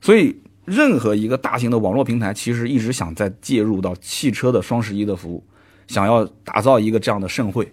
[0.00, 0.40] 所以，
[0.70, 5.44] 任何一个大型的网络平台，其实一直想在介入到汽车的双十一的服务，
[5.88, 7.70] 想要打造一个这样的盛会。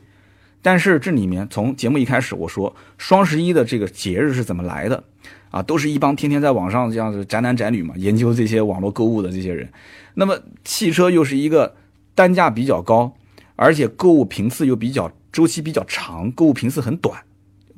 [0.61, 5.03] 但是这里面，从节目一开始我说，双十一的这个节日是怎么来的？
[5.51, 9.69] 啊，都是一帮天天在网上这样子宅男宅女嘛，研究这些网络购物的这些人。
[10.15, 11.75] 那么，汽车又是一个
[12.15, 13.13] 单价比较高，
[13.55, 17.21] 而且购物频次又比较周期比较长，购物频次很短。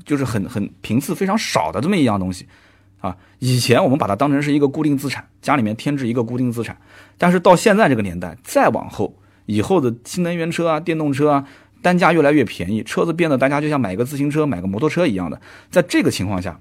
[0.05, 2.47] 就是很很频次非常少的这么一样东西，
[2.99, 6.77] 啊，以前我们把它当成是一个固定资产，家里面添置一个固定资产，
[7.17, 11.47] 但是到现在这个年代，再往后，以后的新能源车啊、电动车啊，
[11.81, 15.39] 单价越来越便宜，车子变得大家就像买个自行车、买个摩托车一样的，
[15.71, 16.59] 在这个情况下，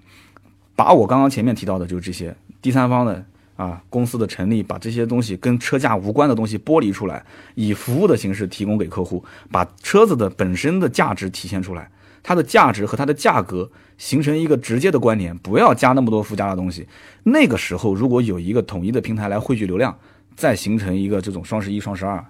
[0.77, 3.25] 把我刚刚前面提到的就是这些第三方的
[3.57, 7.25] 啊公司的成立，把这些东西跟车价无关的东西剥离出来，
[7.57, 11.91] 以服务的形式提供给客户，把车子的本身的价值体现出来。
[12.29, 16.87] 它的价值和它的价格形成一个直接的关联，不要加那么多附加的东西。
[17.23, 19.97] 那个时候，如果有一个统一的平台来汇聚流量，
[20.37, 22.23] 再形成一个这种双十一、双十二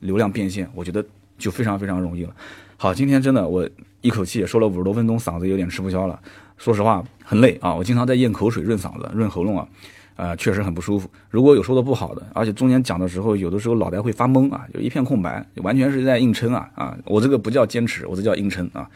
[0.00, 1.04] 流量变现，我觉得
[1.38, 2.34] 就非常非常容易了。
[2.76, 3.64] 好，今天真的我
[4.00, 6.18] 一口气也说了五十多分钟，嗓子有点吃不消了。
[6.56, 9.64] 说实话，很累啊，我经常在咽口水润嗓子、润喉咙啊。
[10.16, 11.08] 呃，确实很不舒服。
[11.30, 16.98] 如果有说的不好的，而且中间讲的时候，有的时候脑袋会发懵啊，就一片空白，完全是在硬撑啊啊！
[17.06, 18.86] 我这个不叫坚持，我这叫硬撑啊！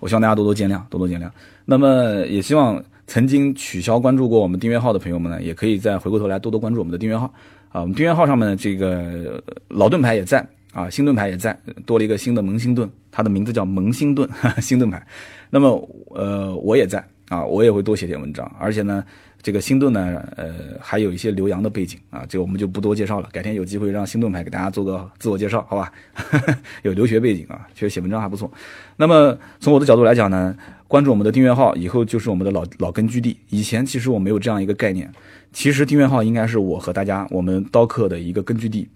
[0.00, 1.30] 我希望大家多多见谅，多多见谅。
[1.64, 7.26] 那么也希望曾经取消关注过我们订阅号的朋友们呢，也可以再回过头来多多关注我们的订阅号
[7.70, 7.80] 啊。
[7.80, 14.28] 我们订阅号上面的这个老盾牌也在啊，新盾牌也在，多了一个新的萌新盾，它的名字叫萌新盾
[14.60, 15.04] 新盾牌。
[15.50, 19.04] 那么呃，我也在啊，我也会多写点文章，而且呢。
[19.46, 23.28] 这个星盾呢，呃，还有一些留洋的背景啊，这个我们就不多介绍了。
[23.30, 25.92] 改天有机会让星盾牌给大家做个自我介绍，好吧？
[26.82, 28.50] 有留学背景啊，确实写文章还不错。
[28.96, 30.52] 那么从我的角度来讲呢，
[30.88, 33.38] 关注我们的订阅号以后就是我们的老老根据地。
[33.50, 35.08] 以前其实我没有这样一个概念，
[35.52, 38.88] 其实订阅号应该是我和大家我们刀客的一个根据地。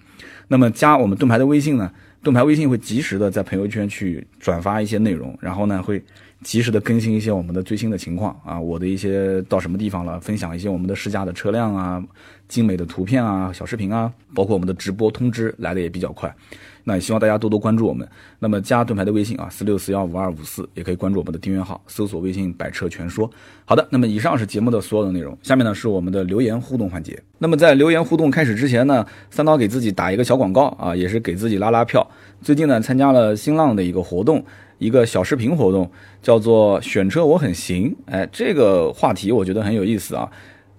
[0.48, 1.92] 那么加我们盾牌的微信呢，
[2.24, 6.02] 盾牌微信会及时的在朋友圈去转发一些内容，然后呢会。
[6.42, 12.02] 及时的更新一些我们的最新的情况啊，我的一些到什么地方了，分享一些我们的试驾的车辆啊，
[12.48, 16.34] 精美的图片啊，小视频啊，包括我们的直播通知来的也比较快。
[16.82, 18.08] 那也希望大家多多关注我们。
[18.38, 23.30] 那么加盾牌的微信啊，四六四幺五二五四，也可以关注我们的订阅号，搜索微信“百车全说”。
[23.66, 27.22] 好的，那么以上是节目的所有的内容，下面呢是我们的留言互动环节。
[27.36, 32.04] 那么在留言互动开始之前呢，三刀给自己打一个小广告啊，也是给自己拉拉票。
[32.40, 34.42] 最近呢参加了新浪的一个活动。
[34.80, 35.88] 一个小视频活动
[36.22, 40.28] 叫做“选车我很行”，哎，这个话题我觉得很有意思啊。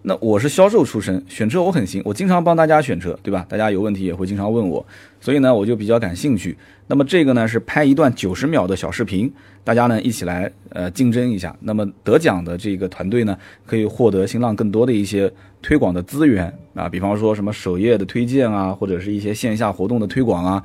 [0.01, 3.45] 那我是销售出身，选车我很行，我经常帮大家选车，对吧？
[3.47, 4.83] 大家有问题也会经常问我，
[5.19, 6.57] 所以呢，我就比较感兴趣。
[6.87, 9.31] 那么这个呢是拍一段九十秒的小视频，
[9.63, 11.55] 大家呢一起来呃竞争一下。
[11.59, 13.37] 那么得奖的这个团队呢，
[13.67, 15.31] 可以获得新浪更多的一些
[15.61, 20.63] 推广的资源啊，比方说什么首页的推荐啊，或者是一些线下活动的推广啊。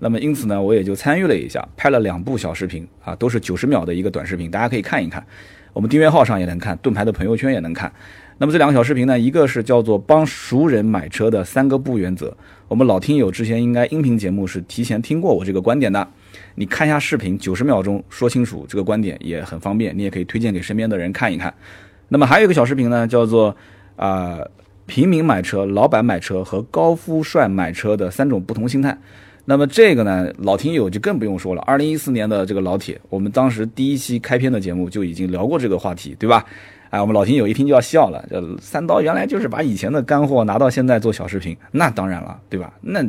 [0.00, 5.24] 那么因此呢，我也就参与了一下，拍了两部小视频啊，都是九十秒的一个短视频，大家可以看一看。
[5.72, 7.92] 我们订阅号上也能看，盾牌的朋友圈也能看。
[8.38, 12.36] 那么这两个小视频呢，一个是叫做帮熟人买车的三个不原则。
[12.68, 16.06] 我们老听友之前应该音频节目是提前听过我这个观点的，
[16.54, 21.52] 你看一下视频，九十秒钟说清楚这个观点也很方便，你也可以推荐给身边的人看一看。
[22.08, 23.54] 那么还有一个小视频呢，叫做
[23.96, 24.38] 啊
[24.86, 28.96] 平民买车、老板买车和高富帅买车的三种不同心态。
[29.50, 31.62] 那么这个呢，老听友就更不用说了。
[31.62, 36.44] 二零一四年的这个老铁，我们当时第一期开篇的节目就已经聊过这个话题，对吧？
[36.90, 38.22] 哎，我们老听友一听就要笑了。
[38.28, 42.70] 这三刀原来就是把以前的干货拿到现在做小视频，那当然了，对吧？
[42.82, 43.02] 那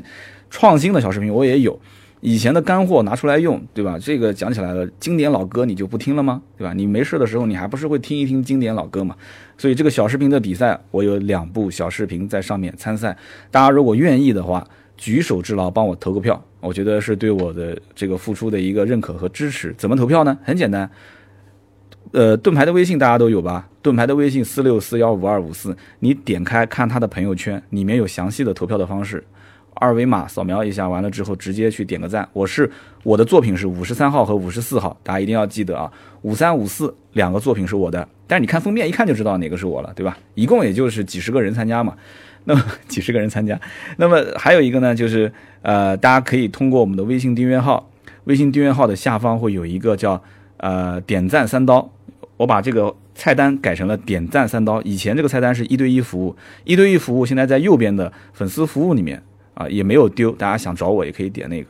[0.50, 1.78] 创新的小视频我也有，
[2.22, 4.00] 以前的干货拿出来用，对吧？
[4.00, 6.42] 这个讲起来了，经典老歌你就不听了吗？
[6.58, 6.72] 对吧？
[6.74, 9.14] 你没事的时候你还不是会听一听经典老歌嘛？
[9.58, 13.18] 所以这个小视频的比赛，我有两部小视频在上面参赛，
[13.52, 14.66] 大家如果愿意的话。
[15.00, 19.74] 举手之劳，帮我投个票，我觉得是对我的这个付出的一个认可和支持。
[19.78, 20.38] 怎么投票呢？
[20.44, 20.92] 很简单，
[22.12, 23.70] 呃，盾牌的微信大家都有吧？
[23.82, 29.24] 盾牌的微信四六四幺五二五四，你点开看他的朋友圈，里面有详细的投票的方式。
[29.76, 32.28] 二维码扫描一下，完了之后直接去点个赞。
[32.34, 32.70] 我是
[33.04, 35.90] 我的作品是五十三号和五十四号，大家一定要记得啊，
[36.24, 40.18] 五三五四两个作品是我的，但是你看封面一看就知道哪个是我了，对吧？
[40.36, 41.96] 一共也就是几十个人参加嘛，
[42.46, 43.60] 那么 几十个人参加，
[43.98, 45.32] 那么还有一个呢，就是
[45.62, 47.90] 呃，大家可以通过我们的微信订阅号，
[48.26, 50.22] 微信订阅号的下方会有一个叫
[50.58, 51.92] 呃点赞三刀，
[52.38, 52.96] 我把这个。
[53.16, 56.34] 菜单改成了点赞三刀，以前这个菜单是一对一服务，
[56.64, 59.22] 一对一服务现在在右边的粉丝服务里面
[59.56, 61.68] 啊也没有丢，大家想找我也可以点那个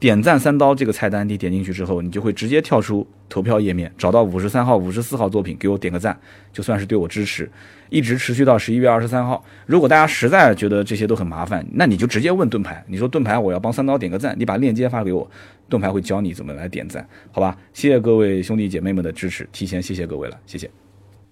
[0.00, 6.16] 点赞三刀这个菜单，你点进去之后，你就会直接跳出投票页面，找到五十三号、五十四号作品，给我点个赞，
[6.52, 7.50] 就算是对我支持，
[7.88, 9.44] 一直持续到十一月二十三号。
[9.66, 15.28] 如果大家实在觉得这些都很麻烦，那你就直接问盾牌，你说盾牌我要帮三刀点个赞，你把链接发给我，
[15.68, 17.58] 盾牌会教你怎么来点赞，好吧？
[17.72, 20.70] 谢谢各位兄弟姐妹们的支持，提前谢谢各位了，谢谢。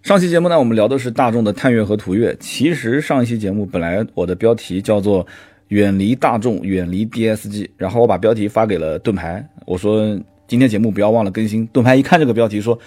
[0.03, 2.37] 上期节目呢，我们聊的是大众的探岳和途岳。
[2.39, 5.27] 其实上一期节目本来我的标题叫做
[5.69, 11.67] “远离大众，远离 DSG”，然后我把标题发给了盾牌，我说今天节目不要忘了更新。
[11.69, 12.79] 盾牌一看这个标题，说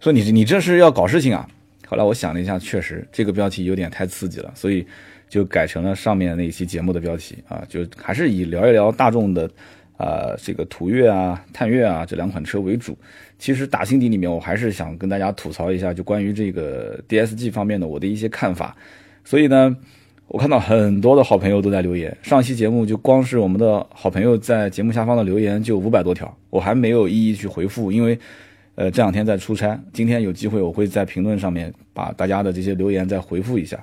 [0.00, 1.48] 说你你这是要搞事情啊？
[1.86, 4.86] 后来我想了一下，确实这个标题有点太刺激了，所以
[5.28, 9.50] 就改成了上面那一期节目的标题啊，就还是以聊一聊大众的。
[9.96, 12.98] 啊，这个途岳啊、探岳啊这两款车为主。
[13.38, 18.76] 其实打心底里面，我还是想跟大家吐槽一下，就关于这个 DSG 方面的我的一些看法。
[19.24, 19.74] 所以呢，
[20.28, 22.16] 我看到很多的好朋友都在留言。
[22.22, 28.18] 上期节目就光是我们的好朋友在节目下方的留言就五百多条，我还没有一一去回复，因为
[28.74, 29.78] 呃这两天在出差。
[29.92, 33.78] 今天有机会，我会在评论上面把大家的这些留言再回复一下。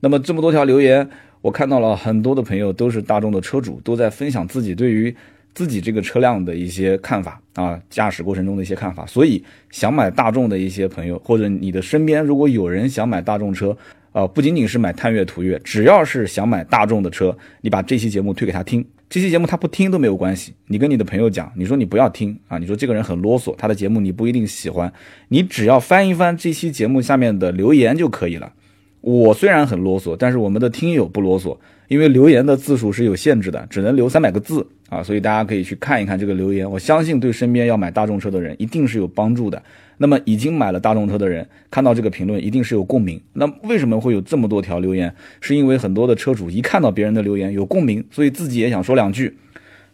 [0.00, 1.08] 那么这么多条留言，
[1.40, 5.14] 我看到了很多的朋友都是大众的车主，都在分享自己对于。
[5.52, 13.76] 自己这个车辆的一些看法啊，驾驶过程中的一些看法，所以想买大众的一些朋友，或者你的身边如果有人想买大众车，
[14.12, 24.92] 啊，不仅仅是买探岳、途岳，只要是想买大众的车，你把这期节目推给他听，这期节目他不听都没有关系，你跟你的朋友讲，你说你不要听啊，你说这个人很啰嗦，他的节目你不一定喜欢，
[25.28, 28.52] 你只要翻一翻这期节目下面的留言就可以了。
[29.00, 31.56] 我虽然很啰嗦，但是我们的听友不啰嗦，
[31.88, 36.70] 因为留言的字数是有限制的，只能留三百个字啊，所以大家可以去看一看这个留言。
[36.70, 39.62] 我相信对身边要买大众车的人一定是有帮助的。
[40.02, 43.20] 那么已经买了大众车的人看到这个评论一定是有共鸣。
[43.34, 45.14] 那为什么会有这么多条留言？
[45.42, 49.36] 是因为很多的车主一看到别人的留言有共鸣，所以自己也想说两句。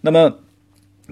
[0.02, 0.38] 那么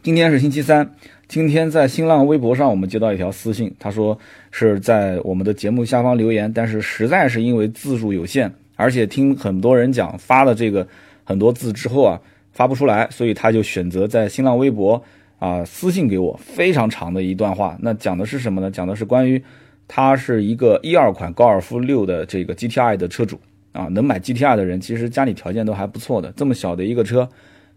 [0.00, 0.94] 今天是星期三。
[1.26, 4.16] 今天在新浪微博上，我们接到一条私信，他说
[4.50, 10.86] 是在我们的节目下方留言，但是实在是因为字数有限，而且听很多人讲发了这个
[11.24, 12.20] 很多字之后啊
[12.52, 15.02] 发不出来，所以他就选择在新浪微博
[15.44, 17.76] 啊私信给我非常长的一段话。
[17.80, 18.70] 那讲的是什么呢？
[18.70, 19.42] 讲的是关于
[19.86, 23.38] 他是一个一二款高尔夫六的这个 GTI 的车主
[23.72, 27.28] 啊，能买 GTI 的人其实家里条件都还不错的，这么小的一个车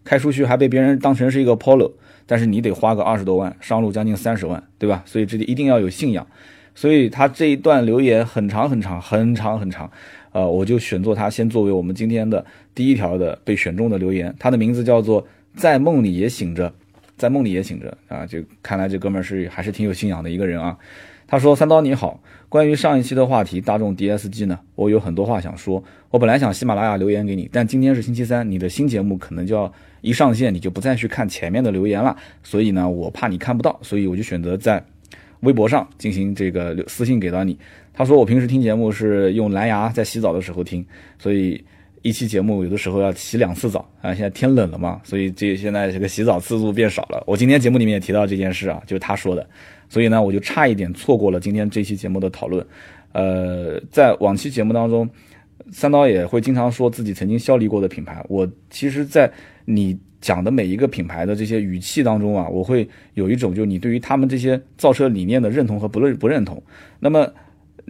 [0.02, 1.92] 开出去还被别人当成是一个 Polo。
[2.24, 5.02] 但是你得花个二十多万，上路将近三十万，对吧？
[5.04, 6.26] 所以这里一定要有信仰。
[6.74, 9.90] 所以他这一段留言很长很长很长很长，
[10.32, 12.44] 呃，我就选做他先作为我们今天的
[12.74, 14.34] 第一条的被选中的留言。
[14.38, 16.72] 他的名字叫做在梦里也醒着，
[17.18, 18.24] 在梦里也醒着啊！
[18.24, 20.78] 就看来这哥们儿是还是挺有信仰的一个人啊。
[21.26, 25.84] 他说：“三刀你好，关于上一期的话题大众 DSG 呢，我有很多话想说。
[26.10, 34.80] 我本来想喜马拉雅留言给你，但今天是星期三，你的新节目可能就要。”一上线你就不再去看前面的留言了，所以呢，我怕你看不到，所以我就选择在
[35.40, 37.58] 微博上进行这个私信给到你。
[37.92, 40.86] 他说我平时听节目是用蓝牙在洗澡的时候听，
[41.18, 41.64] 所以
[42.02, 44.14] 一期节目有的时候要洗两次澡啊。
[44.14, 47.22] 现在天冷了嘛，所以这现在这个洗澡次数变少了。
[47.26, 49.48] 我今天节目里面也提到这件事啊，就是他说的，
[49.88, 52.64] 所以呢，我就差一点错过了今天这期节目的讨论。
[53.12, 55.08] 呃，在往期节目当中，
[55.72, 59.30] 三刀也会经常说自己曾经效力过的品牌，我其实，在
[59.64, 66.62] 你讲的每一个品牌的这些语气当中啊，我会有一种就是你对于他们这些造车理念的认同和不认不认同。
[67.00, 67.26] 那么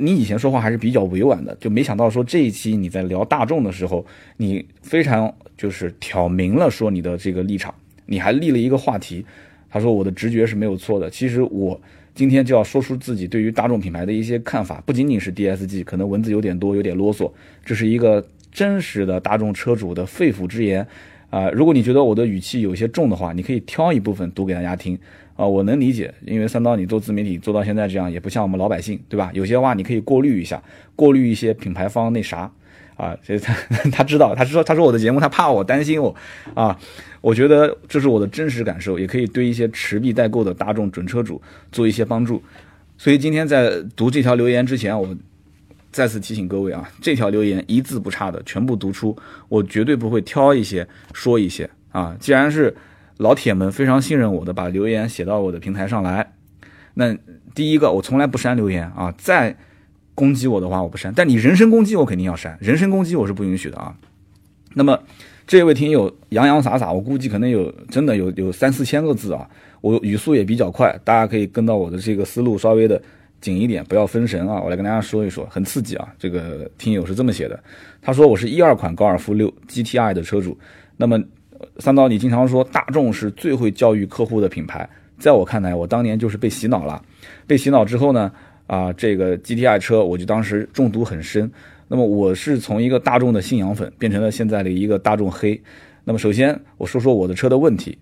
[0.01, 7.75] 你以前说话还是比较委婉的，就没想到说这一期你在聊大众的时候，你非常就是挑明了说你的这个立场，
[8.07, 9.25] 你还立了一个话题。
[9.71, 11.11] 他说我的直觉是没有错的。
[11.11, 11.79] 其实我
[12.15, 17.31] 今天就要说出自己对于大众品牌的一些看法，不仅仅是 DSG，可能文字有点多，有点啰嗦，
[17.65, 20.87] 这是一个真实的大众车主的肺腑之言。
[21.31, 24.99] 啊，如果你觉得我的语气有些重的话，你可以挑一部分读给大家听
[25.39, 29.31] 啊，我能理解，因为三刀你做自媒体做到现在这样，也不像我们老百姓，对吧？
[29.33, 30.61] 有些话你可以过滤一下，
[30.97, 32.51] 过滤一些品牌方那啥
[32.97, 33.55] 啊，所以他
[33.93, 36.13] 他知道，他说他说我的节目他怕我担心我
[36.55, 36.77] 啊，
[37.21, 42.43] 我觉得这是我的真实感受，也可以对一些持币代购的大众准车主做一些帮助。
[42.97, 45.17] 所以今天在读这条留言之前，我
[45.93, 49.17] 再次提醒各位啊，这条留言一字不差的全部读出，
[49.49, 50.85] 我绝对不会挑一些
[51.15, 52.17] 说一些啊。
[52.19, 52.75] 既然是
[53.19, 56.33] 老铁们非常信任我的，把留言写到我的平台上来，
[56.95, 57.15] 那
[57.55, 59.57] 第一个我从来不删留言啊，再
[60.15, 63.95] 攻击我的话我不删，但你人身攻击我肯定要删，人身攻击我是不允许的啊。
[64.75, 64.99] 那么
[65.47, 69.49] 这位听友洋洋洒洒，我估计可能有真的有有三四千个字啊，
[69.81, 73.01] 我语速也比较快，大家可以跟到我的这个思路稍微的。
[73.41, 74.61] 紧一点，不要分神啊！
[74.61, 76.13] 我来跟大家说一说，很刺激啊！
[76.19, 77.63] 这个听友是这么写的，
[78.03, 80.59] 他说我是一二款高尔夫六 GTI 的车主。
[80.97, 81.23] 那么
[81.79, 84.89] 三刀，你经常说大众是最会教育客户的品牌，
[85.19, 87.03] 在我看来，我当年就是被洗脑了。
[87.47, 88.33] 被洗脑之后呢，
[88.67, 91.51] 啊，这个 GTI 车我就当时中毒很深。
[91.89, 95.61] 那么我是从一个大众的信仰粉变成了现在的一个大众黑。
[96.05, 97.99] 那么首先我说说我的车的问题，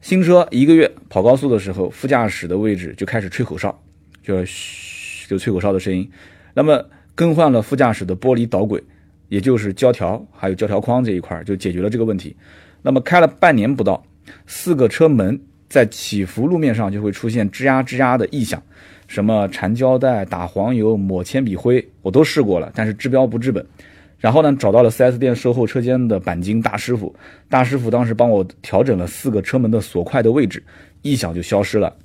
[0.00, 3.76] 新车一个月跑高速的时候，副驾驶的位置就开始吹口哨。
[4.22, 6.08] 就嘘，就吹口哨的声音。
[6.52, 6.84] 那么
[7.14, 8.82] 更换了副驾驶的玻璃导轨，
[9.28, 12.36] 也就是胶条，还有胶条框这一块，就解决了这个问题。
[12.82, 14.04] 那么开了半年不到，
[14.46, 18.62] 四个车门在起伏路面上就会出现吱呀吱呀的异响，
[19.06, 23.64] 什么缠胶带、打黄油、抹铅笔灰，我都试过了，但是治标不治本。
[24.18, 27.14] 然后呢，找到了 4S 店售后车间的钣金大师傅，
[27.48, 30.62] 大师傅当时帮我调整了四个车门的锁块的位置，
[31.02, 31.96] 异响就消失了。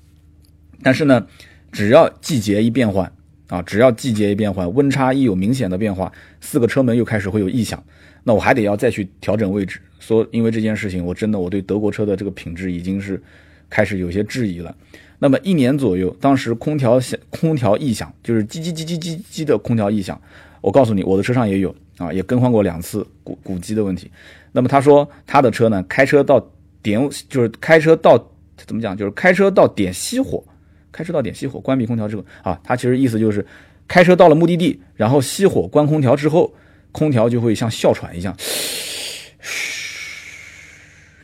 [0.82, 1.28] 但是呢。
[1.72, 3.12] 只要季节一变换
[3.50, 6.10] 啊，只要季节一变换，温差一有明显的变化，
[6.40, 7.84] 四个车门又开始会有异响，
[8.24, 9.82] 那我还得要再去调整位置。
[10.06, 13.22] 说因为这件事情，我真的我对德国车的这个品质已经是
[13.70, 14.76] 开始有些质疑了。
[15.20, 20.20] 那么一年左右，当时空调响，空调异响就是叽叽叽叽叽叽的空调异响，
[20.62, 24.12] 我告诉你，我的车上也有啊，也更换过两次鼓鼓机的问题。
[24.52, 26.46] 那么他说他的车呢，开车到
[26.84, 28.18] 点就是开车到
[28.58, 30.44] 怎么讲，就是开车到点熄火。
[30.92, 33.46] 开车到点熄火，关闭空调之后啊，他其实意思就是，
[33.86, 36.54] 开车到了目的地，然后熄火关空调之后，
[36.94, 39.75] 空调就会像哮喘一样，嘘，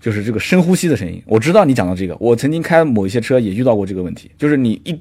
[0.01, 1.21] 就是这个深呼吸的声音。
[1.25, 4.91] 我知道你讲到这个，我曾经开某一些车也遇到过这个问题，就是你一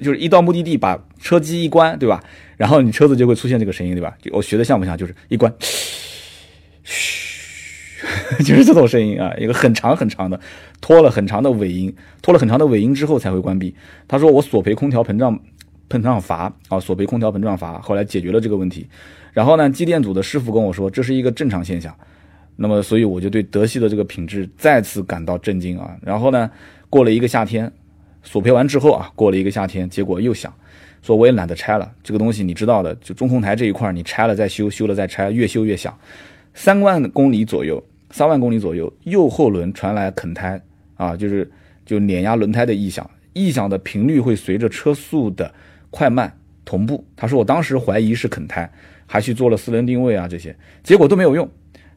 [0.00, 2.22] 就是一到目的地把车机一关，对吧？
[2.56, 4.16] 然后你车子就会出现这个声音，对吧？
[4.30, 4.96] 我学的像不像？
[4.96, 5.52] 就是一关，
[6.84, 7.28] 嘘。
[8.40, 10.40] 就是这种声音啊，一个很长很长的，
[10.80, 13.74] 拖了很长的尾音，拖了很长的尾音之后才会关闭。
[14.08, 15.38] 他说我索赔空调膨胀，
[15.88, 18.86] 膨胀阀啊，索赔空调膨胀阀，后来解决了这个问题。
[19.34, 21.94] 然后呢，机电组的师傅跟我说这是一个正常现象。
[22.62, 25.96] 那么，所以我就对德系的这个品质再次感到震惊啊。
[26.02, 26.50] 然后呢，
[26.90, 27.72] 过了一个夏天，
[28.22, 30.52] 索赔完之后啊，过了一个夏天，结果又响，
[31.00, 35.96] 说我也懒得拆了，这个东西你知道的，就中控台这一块你拆了再修，修了再拆，越修越响。
[36.52, 37.82] 三万公里左右。
[38.12, 40.60] 三万公里左右，右后轮传来啃胎
[40.96, 41.48] 啊，就是
[41.86, 45.54] 就碾压轮胎的异响，异响的频率会随着车速的
[45.90, 47.04] 快慢同步。
[47.14, 48.68] 他说我当时怀疑是啃胎，
[49.06, 50.52] 还去做了四轮定位啊这些，
[50.82, 51.48] 结果都没有用，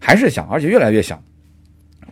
[0.05, 1.23] 还是响，而且越来越响。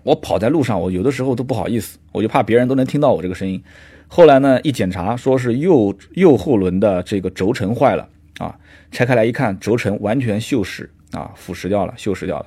[0.04, 3.62] 我跑在路上，我有的时候都不好意思，我就怕别人都能听到我这个声音。
[4.08, 8.58] 后来呢，一检查说是右右后轮的这个轴承坏了啊，
[8.92, 12.46] 拆开来一看，轴承完全锈蚀啊，腐蚀掉了，锈蚀掉了。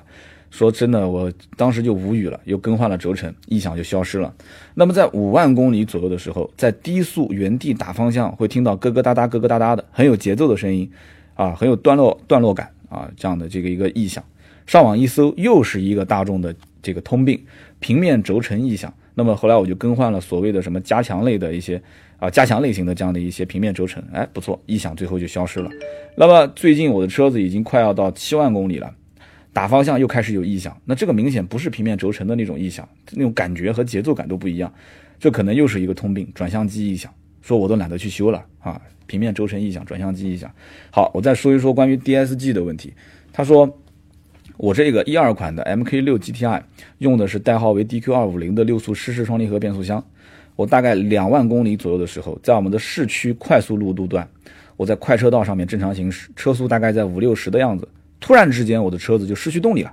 [0.49, 4.33] 说真的，我当时就无语了，又更换了轴承，异响就消失了。
[4.73, 10.89] 那么在五万公里左右的时候，在低速原地打方向，会听到咯咯哒哒、咯咯哒哒的，很有节奏的声音，
[11.35, 14.23] 啊，很有段落段落感啊，这样的这个一个异响。
[14.65, 17.43] 上网一搜，又是一个大众的这个通病，
[17.79, 18.93] 平面轴承异响。
[19.13, 21.81] 那么后来我就更换了所谓的什么加强类的一些
[22.17, 25.69] 啊加强类型的这样的一些平面轴承，哎，不错，异响最后就消失了。
[26.15, 28.93] 那么最近我的车子已经快要到七万公里了。
[29.53, 34.73] 打方向又开始有异响，那这个明显不是平面轴承的那种异响，那种感觉和节奏感都不一样，
[35.17, 37.09] 这可能又是一个通病，转向机异响。
[37.41, 40.51] 说我都懒得去修了啊，平面轴承异响，转向机异响。
[40.91, 42.93] 好，我再说一说关于 DSG 的问题。
[43.31, 43.79] 他说
[44.57, 46.61] 我这个一二款的 MK6 GTI
[46.99, 50.03] 用的是代号为 DQ250 的六速湿式双离合变速箱。
[50.55, 54.25] 我大概两万公里左右的时候，在我们的市区快速路路段，
[54.77, 57.85] 我在快车道上面正常行驶，车速大概在五六十的样子。
[58.21, 59.91] 突然之间，我的车子就失去动力了，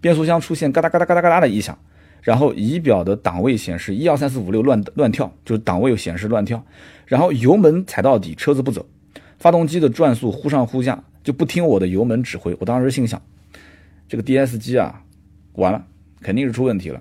[0.00, 1.78] 变速箱出现嘎哒嘎哒嘎哒嘎哒的异响，
[2.20, 6.62] 然后仪表的档位显示一二三四五六乱乱跳，就是档位又显示乱跳，
[7.06, 8.84] 然后油门踩到底，车子不走，
[9.38, 12.54] 发动机的转速忽上忽下，就不听我的油门指挥。
[12.60, 13.20] 我当时心想，
[14.12, 15.02] 这个 DSG 啊，
[15.54, 15.82] 完了，
[16.20, 17.00] 肯定是出问题了。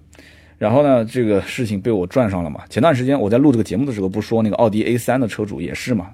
[0.57, 2.61] 然后呢，这个事情被我撞上了嘛。
[2.69, 6.11] 前段时间我在录这个节目的时候，不说那个奥迪 A3 的车主也是嘛，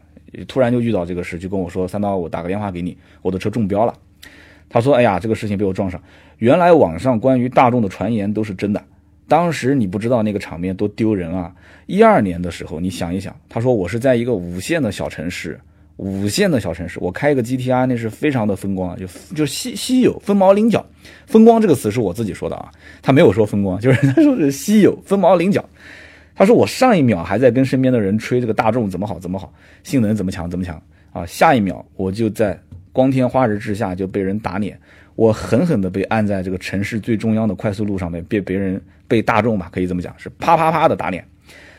[0.47, 3.93] 突然就遇到这个事，就跟我说三刀，我打个电话给你，我的车中标了。
[4.69, 6.01] 他说：“哎呀，这个事情被我撞上。
[6.39, 8.83] 原来网上关于大众的传言都是真的。
[9.27, 11.53] 当时你不知道那个场面多丢人啊！
[11.85, 15.59] 一二年的时候，你想一想，他说我是在一个五线的小城市，
[15.97, 20.85] 五线的小城市，我开一个 GTI 那是非常的风光，就就稀稀有，凤毛麟角。
[21.25, 22.71] 风光这个词是我自己说的啊，
[23.01, 25.63] 他没有说风光， 就是他说是稀有，凤毛麟角。
[26.35, 29.51] 他说我上一秒还在跟身边的人吹这个大众怎么好怎么好，
[29.83, 30.79] 性能怎么强怎么强
[31.11, 32.59] 啊，下一秒我就在
[32.93, 34.79] 光天化日之下就被人打脸，
[35.15, 41.25] 我狠狠的被按在这个城市最中央的快速路上面，被别人被大众吧，可以这么讲，是啪啪啪的打脸。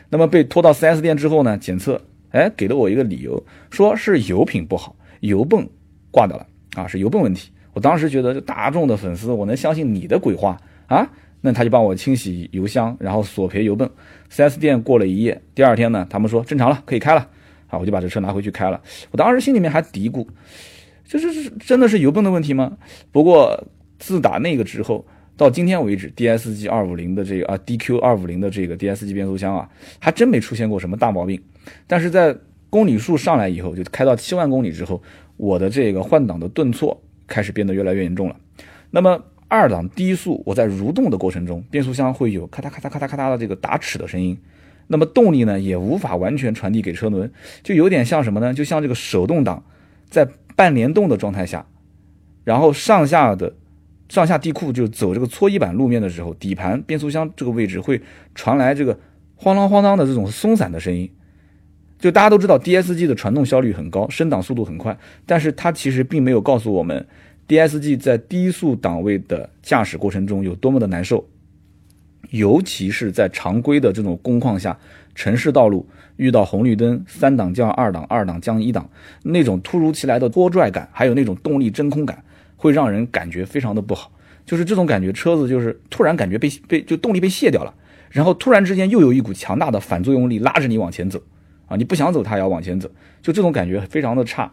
[0.09, 1.57] 那么被拖到 4S 店之后呢？
[1.57, 2.01] 检测，
[2.31, 5.67] 哎，给了我一个理由，说是油品不好，油泵
[6.11, 7.51] 挂掉了啊，是油泵问题。
[7.73, 11.09] 我当时觉得，就大众的粉丝，我能相信你的鬼话啊？
[11.41, 13.89] 那他就帮我清洗油箱，然后索赔油泵。
[14.31, 17.27] 4S 店过了一夜，第二天呢，他们说正常了，可以开了
[17.67, 18.81] 啊，我就把这车拿回去开了。
[19.11, 20.27] 我当时心里面还嘀咕，
[21.05, 22.77] 这是是真的是油泵的问题吗？
[23.11, 23.67] 不过
[23.97, 25.05] 自打那个之后。
[25.39, 31.41] 到今天为止，DSG 二五零的这个啊，DQ 二五零的这个 DSG 变速箱啊，还真没出现过什么大毛病。
[31.87, 32.35] 但是在
[32.69, 35.01] 公里数上来以后，就开到七万公里之后，
[35.37, 38.35] 我的这个换挡的顿挫开始变得越来越严重了。
[38.91, 44.37] 那么二档低速，我在蠕动的过程中，变速箱会有咔嗒咔嗒咔嗒咔嗒的这个打齿的声音。
[44.87, 47.31] 那么动力呢，也无法完全传递给车轮，
[47.63, 48.53] 就有点像什么呢？
[48.53, 49.63] 就像这个手动挡
[50.09, 50.27] 在
[50.57, 51.65] 半联动的状态下，
[52.43, 53.53] 然后上下的。
[54.09, 58.01] 上下地库就走这个搓衣板路面的时候，底盘变速箱这个位置会
[58.35, 58.99] 传来这个
[59.35, 61.09] 晃啷晃啷的这种松散的声音。
[61.99, 67.05] 就大家都知道，DSG 的传动效率很高，升档速度很快，但是它其实并没有告诉我们
[67.47, 71.27] ，DSG 在低速档位的驾驶过程中有多么的难受，
[72.31, 74.79] 尤其是在常规的这种工况下，
[75.13, 75.85] 城市道路
[76.15, 78.89] 遇到红绿灯，三档降二档，二档降一档，
[79.23, 82.23] 那种突如其来的拖拽感，还有那种动力真空感。
[82.59, 84.11] 会让人感觉非常的不好，
[84.45, 87.73] 就是这种感觉，车子就是突然感觉被被就动力被卸掉了，
[88.11, 91.21] 然后突然之间又有一股强大的反作用力拉着你往前走，
[91.67, 92.91] 啊，你不想走它也要往前走，
[93.21, 94.51] 就这种感觉非常的差。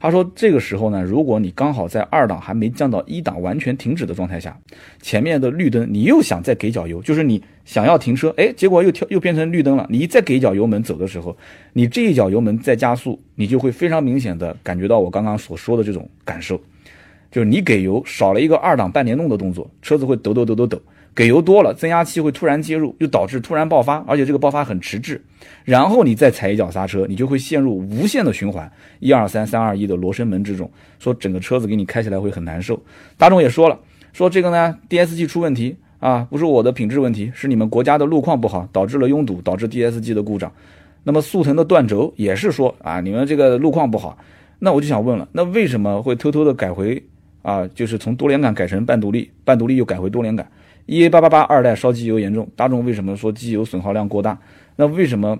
[0.00, 4.58] 他说这个时候呢，如果你刚好在二档还没降到一档完全停止的状态下，
[5.00, 11.34] 前面的绿灯你又想再给脚油，就是你想要停车，哎，结果又跳又变成绿灯了，你再给一脚油门走的时候，
[11.72, 16.60] 你这一脚油门再加速，你就会非常明显的感觉到我刚刚所说的这种感受。
[17.34, 20.78] 就是你给油少了一个二档半联动的动作，车子会抖抖抖抖抖；
[21.16, 25.20] 给油多了，增压器会突然介入，又导致突然爆发，而且这个爆发很迟滞。
[25.64, 28.70] 然后你再踩一脚刹车，你就会陷入无限的循环，
[29.00, 30.70] 一二三三二一的罗生门之中。
[31.00, 32.80] 说整个车子给你开起来会很难受。
[33.18, 33.76] 大众也说了，
[34.12, 40.52] 说这个呢，DSG 出问题啊，不是我的品质问题，是你们国家的路况不好，导致了拥堵，导致 DSG 的故障。
[41.02, 44.16] 那么速腾的断轴也是说啊，你们这个路况不好。
[44.60, 47.02] 那我就想问了，那为什么会偷偷的改回？
[47.44, 50.50] 啊，就是从多连杆改成半独立，半独立又改回多连杆。
[50.86, 54.38] EA 八八八二代烧机油严重，大众为什么说机油损耗量过大？
[54.76, 55.38] 那为什么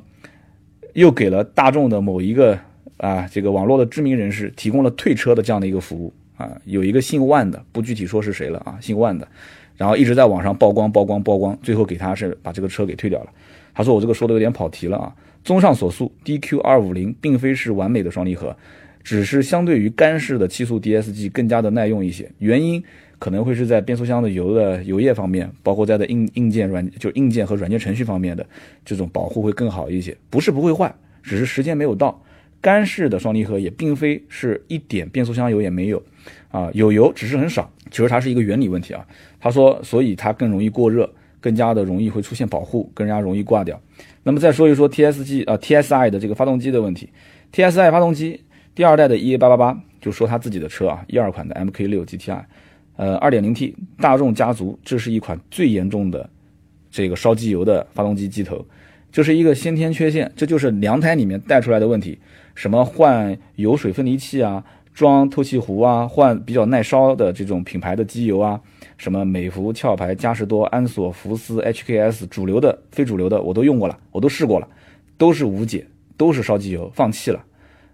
[0.93, 2.59] 又给了大众的某一个
[2.99, 6.53] 啊这个网络的知名人士提供了退车的这样的一个服务啊？
[6.67, 9.27] 有一个姓万的，不具体说是谁了啊，姓万的，
[9.77, 13.31] 然后一直在网上曝光曝光曝光，最后给他是把这个车给退掉了。
[13.75, 15.15] 他说我这个说的有点跑题了啊。
[15.43, 18.57] 综上所述，DQ 二五零并非是完美的双离合。
[19.05, 22.83] 只是相对于干式的七速 DSG 更加的耐用一些，原因
[23.19, 28.45] 可能会是在变速箱的油的油液方面，包括在的硬硬件软就硬件和软件程序方面的
[28.85, 30.17] 这种保护会更好一些。
[30.31, 30.93] 不是不会坏，
[31.23, 32.21] 只是时间没有到。
[32.61, 36.03] 干式的双离合也并非是一点变速箱油也没有，
[36.49, 37.71] 啊，有油只是很少。
[37.91, 39.07] 其实它是一个原理问题啊。
[39.39, 43.79] 他说，所以它更容易过热，更加的容易会出现保护，更加容易挂掉。
[44.23, 47.11] 那么再说一说 TSG 啊 TSI 的这个发动机的问题
[47.53, 48.41] ，TSI 发动机。
[48.75, 52.43] 第二代的 EA 八八八就说他自己的车啊，一二款的 MK 六 GTI，
[52.97, 56.29] 呃，二点零 T 大众家族，这是一款最严重的
[56.91, 58.67] 这个烧机油的发动机机头，
[59.13, 62.19] 这是一个先天缺陷，这就是凉胎里面带出来的问题，
[62.57, 68.61] 什么换油水分离器啊，装透气壶啊，换比较耐烧的这种品牌的机油啊，
[68.99, 74.69] 什么美孚、壳牌、嘉实多、安索、福斯、HKS，主流的、非主流的我都用过了，我都试过了，
[75.17, 75.87] 都是无解，
[76.17, 77.41] 都是烧机油，放弃了。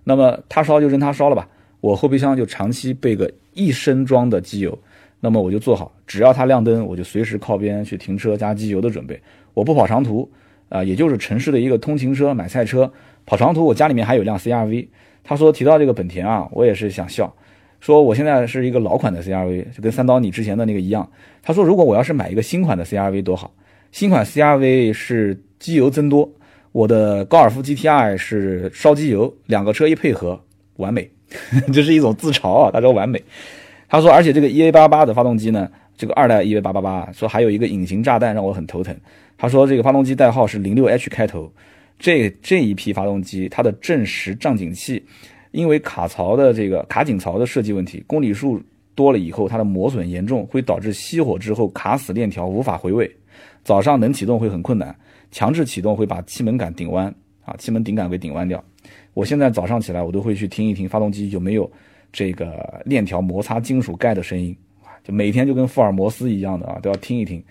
[0.05, 1.49] 那么他烧就任他烧了吧，
[1.81, 4.79] 我后备箱就长期备个一升装的机油，
[5.21, 9.21] 那么我就做好，只要它亮灯，我就随时靠边去停车加机油的准备。
[9.53, 10.31] 我不跑长途，
[10.69, 12.91] 啊，也就是城市的一个通勤车、买菜车。
[13.27, 14.89] 跑长途，我家里面还有辆 CRV。
[15.23, 17.33] 他说提到这个本田啊，我也是想笑，
[17.81, 21.09] 说我现在是一个老款的 CRV，就跟三刀你之前的那个一样。
[21.43, 23.53] 他说如果我要是买一个新款的 CRV 多好，
[23.93, 26.33] 新款 CRV 是机油增多。
[26.73, 30.41] 我的高尔夫 GTI 是烧机油，两个车一配合，
[30.77, 31.11] 完美，
[31.73, 32.71] 这是一种自嘲啊！
[32.73, 33.23] 他说完美，
[33.89, 38.97] 他说，而且这个 EA88 的发动机呢，这个二代 EA888 说还有一个隐形炸弹让我很头疼。
[39.37, 41.51] 他说这个发动机代号是 06H 开头，
[41.99, 45.03] 这这一批发动机它的正时胀紧器，
[45.51, 48.63] 因为卡槽的这个卡紧槽的设计问题，公里数
[48.95, 53.11] 多了以后，它的磨损严重，会导致熄火之后卡死链条，无法回位。
[53.65, 54.95] 早上能启动会很困难，
[55.31, 57.07] 强制启动会把气门杆顶弯
[57.45, 58.63] 啊，气门顶杆给顶弯掉。
[59.15, 61.71] 我现在早上起来，我都会去听一听发动机有没有
[62.13, 64.57] 这个链条摩擦金属盖的声音
[65.05, 67.43] 就每天就跟福尔摩斯一样的啊，都要听一听，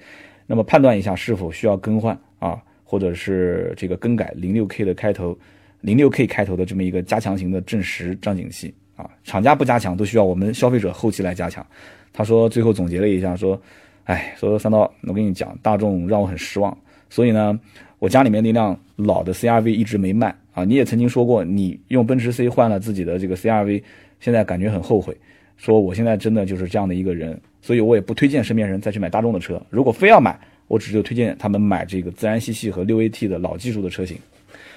[0.45, 5.38] 那么判断一下是否需要更换啊，或者是这个更改零六 K 的开头，
[5.81, 11.65] 零六 K 开头的这么一个加强型的正时张紧器啊，厂家不加强都需要我们消费者后期来加强。
[12.11, 13.61] 他说最后总结了一下说。
[14.06, 16.76] 哎，说三刀，我跟你讲，大众让我很失望，
[17.10, 17.60] 所以呢，
[17.98, 20.64] 我家里面那辆老的 CRV 一直没卖啊。
[20.64, 23.81] 你也曾经说过，你用奔驰 C 换了自己的这个 CRV，
[24.19, 25.15] 现在感觉很后悔。
[25.57, 29.61] 说我现在真的就是这样的一个人，所以我也不推荐身边人再去买大众的车。
[29.69, 34.18] 如果非要买，我只就推荐他们买这个自然吸气和六 AT 的老技术的车型。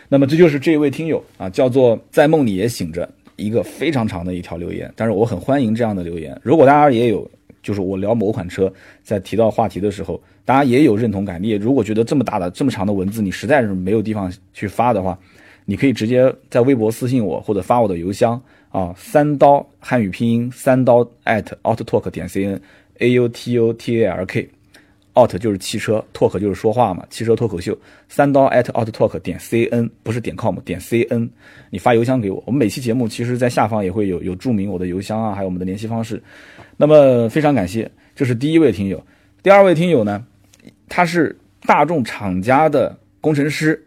[0.09, 6.37] 那么这就是这一位听友啊，叫做在梦里也醒着一个非常长的一条留言，但是我很欢迎这样的留言。
[6.43, 7.31] 如果大家也有。
[7.63, 8.73] 就是我聊某款车，
[9.03, 11.43] 在提到话题的时候，大家也有认同感。
[11.43, 15.19] 你也如果觉得这么大的、这么长的文字，你实在是没有地方去发的话，
[15.65, 18.41] 你可以直接在微博私信我，或者发我的邮箱
[18.71, 22.59] 啊，三刀汉语拼音三刀 at outtalk 点 cn
[22.99, 24.49] a u t o t a l k。
[25.15, 27.77] Out 就是汽车，talk 就是说话嘛，汽车脱口秀。
[28.09, 31.29] 三刀 at outtalk 点 cn 不是点 com 点 cn，
[31.71, 32.43] 你发邮箱给我。
[32.47, 36.23] 我们每期节目其实在下方也会有有注明我的邮箱啊，还有我们的联系方式。
[36.77, 39.03] 那么非常感谢，这是第一位听友。
[39.43, 40.25] 第二位听友呢，
[40.89, 41.37] 他是
[41.67, 43.83] 大众厂家的工程师，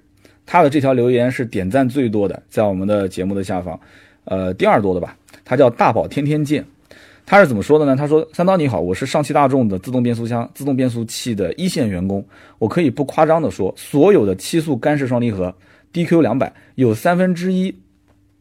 [0.46, 3.80] 他的这条留言是点赞最多的，在我们的节目的下方，
[4.26, 5.18] 呃，第二多的吧。
[5.44, 6.66] 他叫大宝天天见。
[7.28, 7.96] 他是怎么说的呢？
[7.96, 12.24] 他说：“三刀你好，我是上汽大众的自动变速箱、自动变速器的一线员工。
[12.60, 15.52] 我可以不夸张的说，所有的七速干式双离合
[15.92, 17.76] DQ 两百有三分之一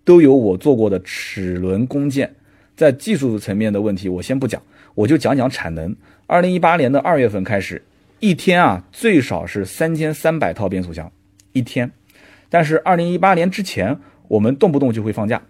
[0.04, 2.30] 都有我做过的齿轮工件。
[2.76, 4.60] 在技术层面的问题，我先不讲，
[4.94, 5.96] 我就讲讲产能。
[6.26, 7.82] 二零一八年的二月份开始，
[8.20, 11.10] 一天啊最少是三千三百套变速箱
[11.52, 11.90] 一天。
[12.50, 13.98] 但是二零一八年之前，
[14.28, 15.40] 我们动不动就会放假。”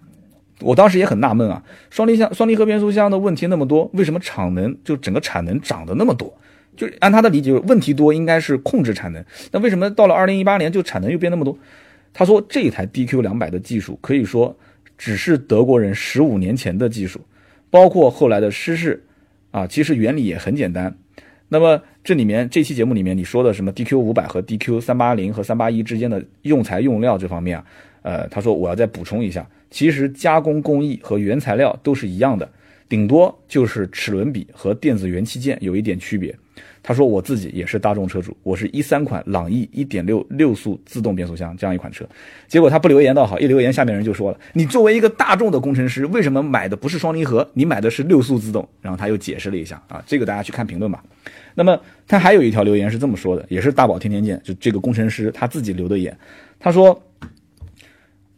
[0.65, 6.35] 我当时也很纳闷啊，双离箱、双离合变速箱的问题那么多，为什么产能就整个产能涨得那么多？
[6.77, 11.57] 就按他的理解，问题多应该是控制产能，那为什么到了二零一八年就产能又变那么多？
[12.13, 14.57] 他说这一台 DQ 两百的技术可以说
[14.97, 17.21] 只是德国人十五年前的技术，
[17.71, 19.05] 包括后来的湿式，
[19.51, 20.97] 啊，其实原理也很简单。
[21.49, 27.65] 那么这里面这期节目里面你说的什么 DQ 五百和 DQ 三八零和三八一之间的用材用料这方面啊，
[28.03, 29.47] 呃，他说我要再补充一下。
[29.75, 32.49] 其实加工工艺和原材料都是一样的，
[32.89, 36.33] 顶多就是齿轮比和电子元器件有一点区别。
[36.81, 42.07] 他说我自己也是大众车主，我是一三款朗逸一点六六速自动变速箱这样一款车。
[42.47, 51.03] 结果他不留言倒好，一留言下面人就说了：“你作为一个大众的工程师，为什么买的不是双离合，你买的是六速自动？”然后他又解释了一下啊，这个大家去看评论吧。
[51.57, 51.77] 那么
[52.07, 56.17] 他还有一条留言是这么说的，也是大宝天天见，就这个工程师他自己留的言，
[56.61, 56.97] 他说。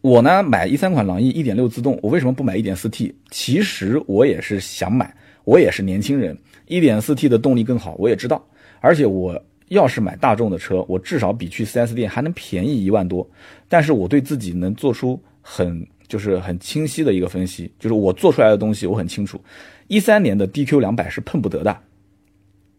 [0.07, 3.13] 我呢买一三款朗逸一点六自动，我为什么不买一点四 T？
[3.33, 5.13] 其实我也是想买，
[5.43, 8.47] 我也是年轻人，一点四 T 的动力更好，我也知道。
[8.79, 13.29] 而且我要是买大众的车，我至少比去 4S 店还能便宜一万多。
[13.69, 19.43] 但是我对自己能做出很就是很清晰的一个分析，就是我做出来的东西我很清楚，
[19.89, 21.77] 一三年的 DQ 两百是碰不得的，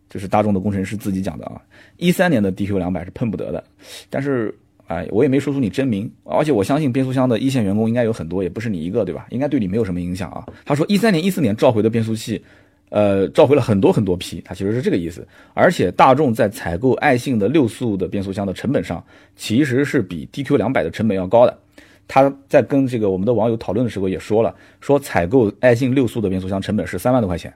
[0.07, 1.61] 这是大众的工程师自己讲的啊，
[1.97, 3.61] 一三年的 DQ 两百是碰不得的，
[4.09, 4.57] 但是。
[4.87, 9.27] 哎，我也没说出你真名，而且我相信变速箱的一线员工应该有很多，也不是你一个，对吧？
[9.31, 10.45] 应该对你没有什么影响啊。
[10.65, 12.41] 他说一三年、一四年召回的变速器，
[12.89, 15.27] 呃，召回了很多很多批，他其实是这个意思。
[15.53, 19.03] 而且大众在采购爱信的六速的变速箱的成本上，
[19.35, 21.57] 其实是比 DQ 两百的成本要高的。
[22.07, 27.53] 他在跟这个我们的网友讨论的时候也说了，说采购爱信六速的变速箱成本是三万多块钱，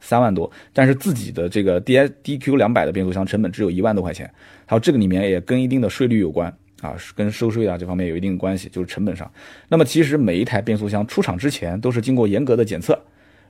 [0.00, 4.30] 三万多，但是自己的这个 D DQ 两百的变速箱成本只有一万多块钱。
[4.66, 6.54] 还有这个里面也跟一定的税率有关。
[6.80, 9.30] 啊，跟收税啊这方面有一定关系，就是成本上。
[9.68, 12.98] 那么其实每一台变速箱出厂之前都是经过严格的检测，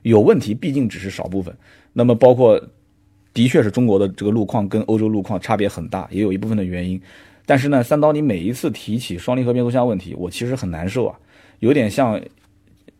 [0.03, 1.53] 有问题毕竟只是少部分。
[1.91, 2.61] 那么包括，
[3.33, 7.01] 的确是中国的这个路况跟欧洲路况差别很大，也有一部分的原因。
[7.45, 11.19] 但是呢，三刀你每一次提起双离合变速箱问题，我其实很难受啊，
[11.59, 12.21] 有点像，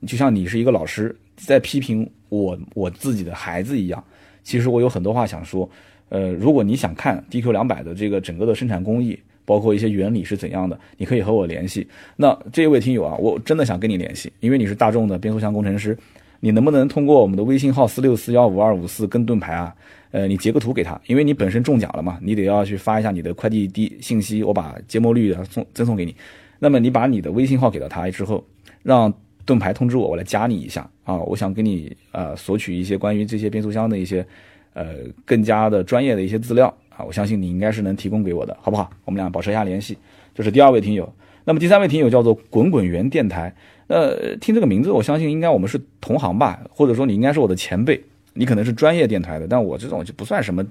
[0.06, 4.04] 就像你是一个老师在批评我我自己的孩子一样。
[4.44, 5.70] 其实我有很多话想说，
[6.10, 9.18] 呃，如果你想看 DQ 两百的这个整个的生产工艺。
[9.46, 11.88] 包括一些原理是怎样的，你可以和我联系。
[12.16, 15.98] 那这位听友啊，我真的想跟你联系，因为你是大众的变速箱工程师，
[16.40, 19.74] 你能不能通过我们的微信号四六四幺五二五四跟盾牌啊，
[20.12, 26.16] 呃，你截个图给他，因为你本身中奖了嘛，你得要去发一下你的快递地信息，我把揭膜率啊送赠送给你。
[26.58, 28.44] 那么你把你的微信号给到他之后，
[28.82, 29.14] 让
[29.46, 34.26] 盾牌通知我，我来加你一下啊，我想跟你呃索取一些关于这些变速箱的一些
[34.74, 34.96] 呃
[35.26, 38.90] 更加的专业的一些资料啊，我相信你应该是能提供给我的，好不好？
[39.04, 39.98] 我们俩保持一下联系。
[40.34, 41.12] 这是第二位听友，
[41.44, 43.54] 那么第三位听友叫做滚滚圆电台，
[43.88, 48.02] 那听这个名字，我相信应该我们是同行吧，或者说你应该是我的前辈，
[48.34, 50.66] 你可能是专业电台的，但我这种就不算什么，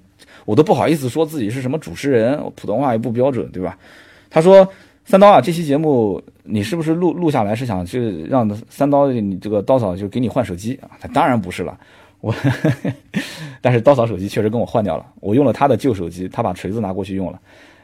[0.45, 3.79] 我都不好意思说自己是什么主持人，普通话也不标准，对吧？
[4.31, 4.67] 他说。
[5.07, 10.97] 三刀啊，这期节目你是不是录录下来是想去让三刀你这个刀嫂就给你换手机啊？
[10.99, 11.79] 他当然不是了，
[12.25, 12.35] 我，
[13.61, 17.39] 但是刀嫂手机确实跟我换掉了，我用了他的旧手机，他把锤子拿过去用了。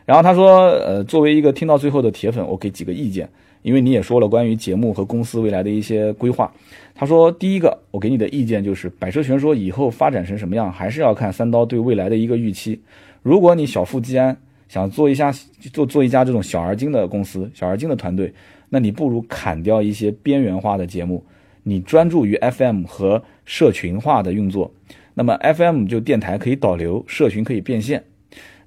[0.06, 3.28] 然后他说，呃，作为一个听到最后的铁粉，我给几个意见，
[3.60, 6.50] 因为你也说了关于节目和公司未来的一些规划。
[6.94, 12.80] 他说，第一个，我给你的意见就是，百车全说以后发展成什么样，还是要看三刀对未来的一个预期。
[13.22, 14.36] 如果你小富即安。
[14.70, 15.32] 想做一下
[15.72, 18.32] 做做一家这种小而精的公司，小而精的团队，
[18.68, 21.24] 那你不如砍掉一些边缘化的节目，
[21.64, 24.72] 你专注于 FM 和社群化的运作。
[25.14, 28.04] 那么 FM 就电台可以导流，社群可以变现。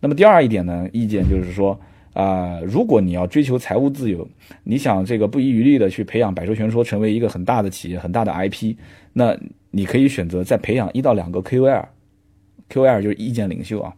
[0.02, 1.80] 那么第二一点呢，意见就是说
[2.12, 4.28] 啊，如果你要追求财务自由，
[4.66, 8.76] 你想这个不遗余力的去培养百说全说成为一个很大的企业、很大的 IP，
[9.14, 9.38] 那
[9.72, 13.94] 你可以选择再培养一到两个 KOL，KOL 就是意见领袖啊。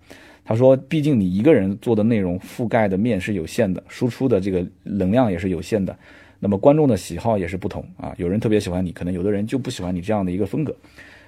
[0.48, 5.98] 他说：“毕竟你一个人做的内容覆盖的面是有限的，输出的这个能量也是有限的，
[6.46, 8.14] 那么观众的喜好也是不同啊。
[8.18, 10.76] 有人特别喜欢你，可能有的人就不喜欢你这样的一个风格。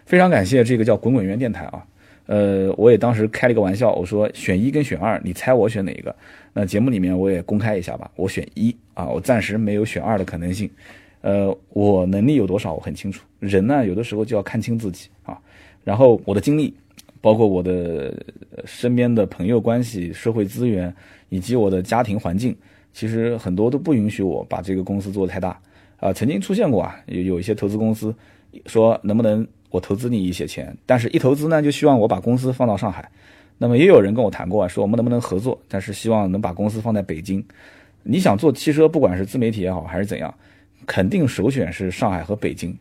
[0.06, 1.84] 非常感谢这个叫滚滚圆电台啊，
[2.28, 6.16] 呃，我也当时开了一个玩笑，我说选一跟选二，你猜我选哪一个？
[6.54, 10.70] 那节目里面我也公开一下吧，我选一啊，我暂时没有选二的可能性。
[11.22, 15.36] 呃，我能力有多少我很清楚，人呢有的时候就要看清自己啊，
[15.84, 16.76] 然后我的经历。”
[17.20, 18.14] 包括我的
[18.64, 20.94] 身边的朋友关系、社会资源，
[21.30, 22.56] 以及我的家庭环境，
[22.98, 25.60] 其实很多都不允许我把这个公司做得太大。
[25.98, 28.12] 啊，曾经出现过啊，有有一些投资公司
[28.66, 33.08] 说能不能我投资你一些钱，但是一投资呢就希望我把公司放到上海。
[33.60, 37.46] 那么也有人跟我谈过啊，说我们能不能合作，但是希望能把公司放在北京。
[38.02, 40.34] 你想做汽车，不管是自媒体也好还是怎样，
[40.88, 42.76] 肯定首选是上海和北京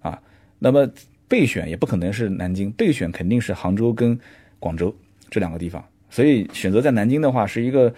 [0.00, 0.22] 啊。
[0.60, 0.88] 那么。
[1.28, 4.16] 备选也不可能是南京，备选肯定是杭州跟
[4.60, 4.94] 广州
[5.28, 5.84] 这两个地方。
[6.08, 7.92] 所以选择在南京的话，是一个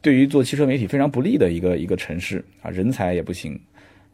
[0.00, 3.58] 对于做汽车媒体非常不利的一个一个城市啊，人才也不行，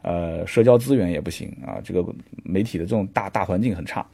[0.01, 2.03] 呃，社交资源也不行啊，这个
[2.43, 4.05] 媒体的这种大大环境很差。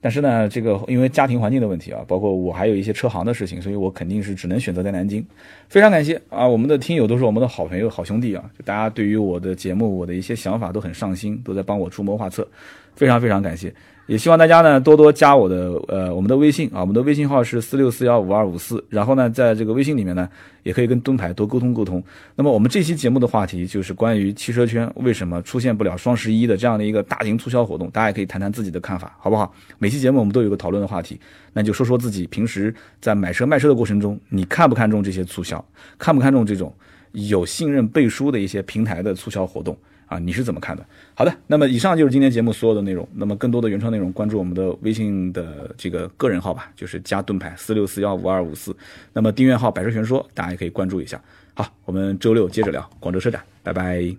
[0.00, 5.24] 但是呢，这个因为家庭环境的问题啊，包括我还有一些车行的事情，所以我肯定是只能选择在南京。
[5.68, 12.46] 非常感谢啊，我们的听友都是我们的好朋友、好兄弟啊，就大家对于我的节目、我的一些想法都很上心，都在帮我出谋划策。
[12.94, 13.74] 非常非常感谢，
[14.06, 20.28] 也希望大家呢多多加我的呃我们的微信啊，我们的微信号是四六四幺五二五四，然后呢在这个微信里面呢
[20.62, 22.02] 也可以跟盾牌多沟通沟通。
[22.36, 29.54] 那么我们这期节目的话题就是关于汽车圈为什么出现不了双十一的这样的一个大型促销活动，大家也可以谈谈自己的看法，好不好？
[29.78, 31.18] 每期节目我们都有个讨论的话题，
[31.54, 35.64] 那就说说自己平时在买车卖车的过程中，你看不看重这些促销，
[35.96, 36.70] 看不看重这种
[37.12, 39.74] 有信任背书的一些平台的促销活动？
[40.06, 40.84] 啊，你是怎么看的？
[41.16, 43.08] 好的，那么以上就是今天节目所有的内容。
[43.14, 48.76] 那么更多的原创内容，关注我们的微信的这个个人号吧，就是加盾牌四六四幺五二五四。
[49.12, 51.20] 那么订阅号百车全说，大家也可以关注一下。
[51.54, 54.16] 好，我们周六接着聊广州车展，拜拜。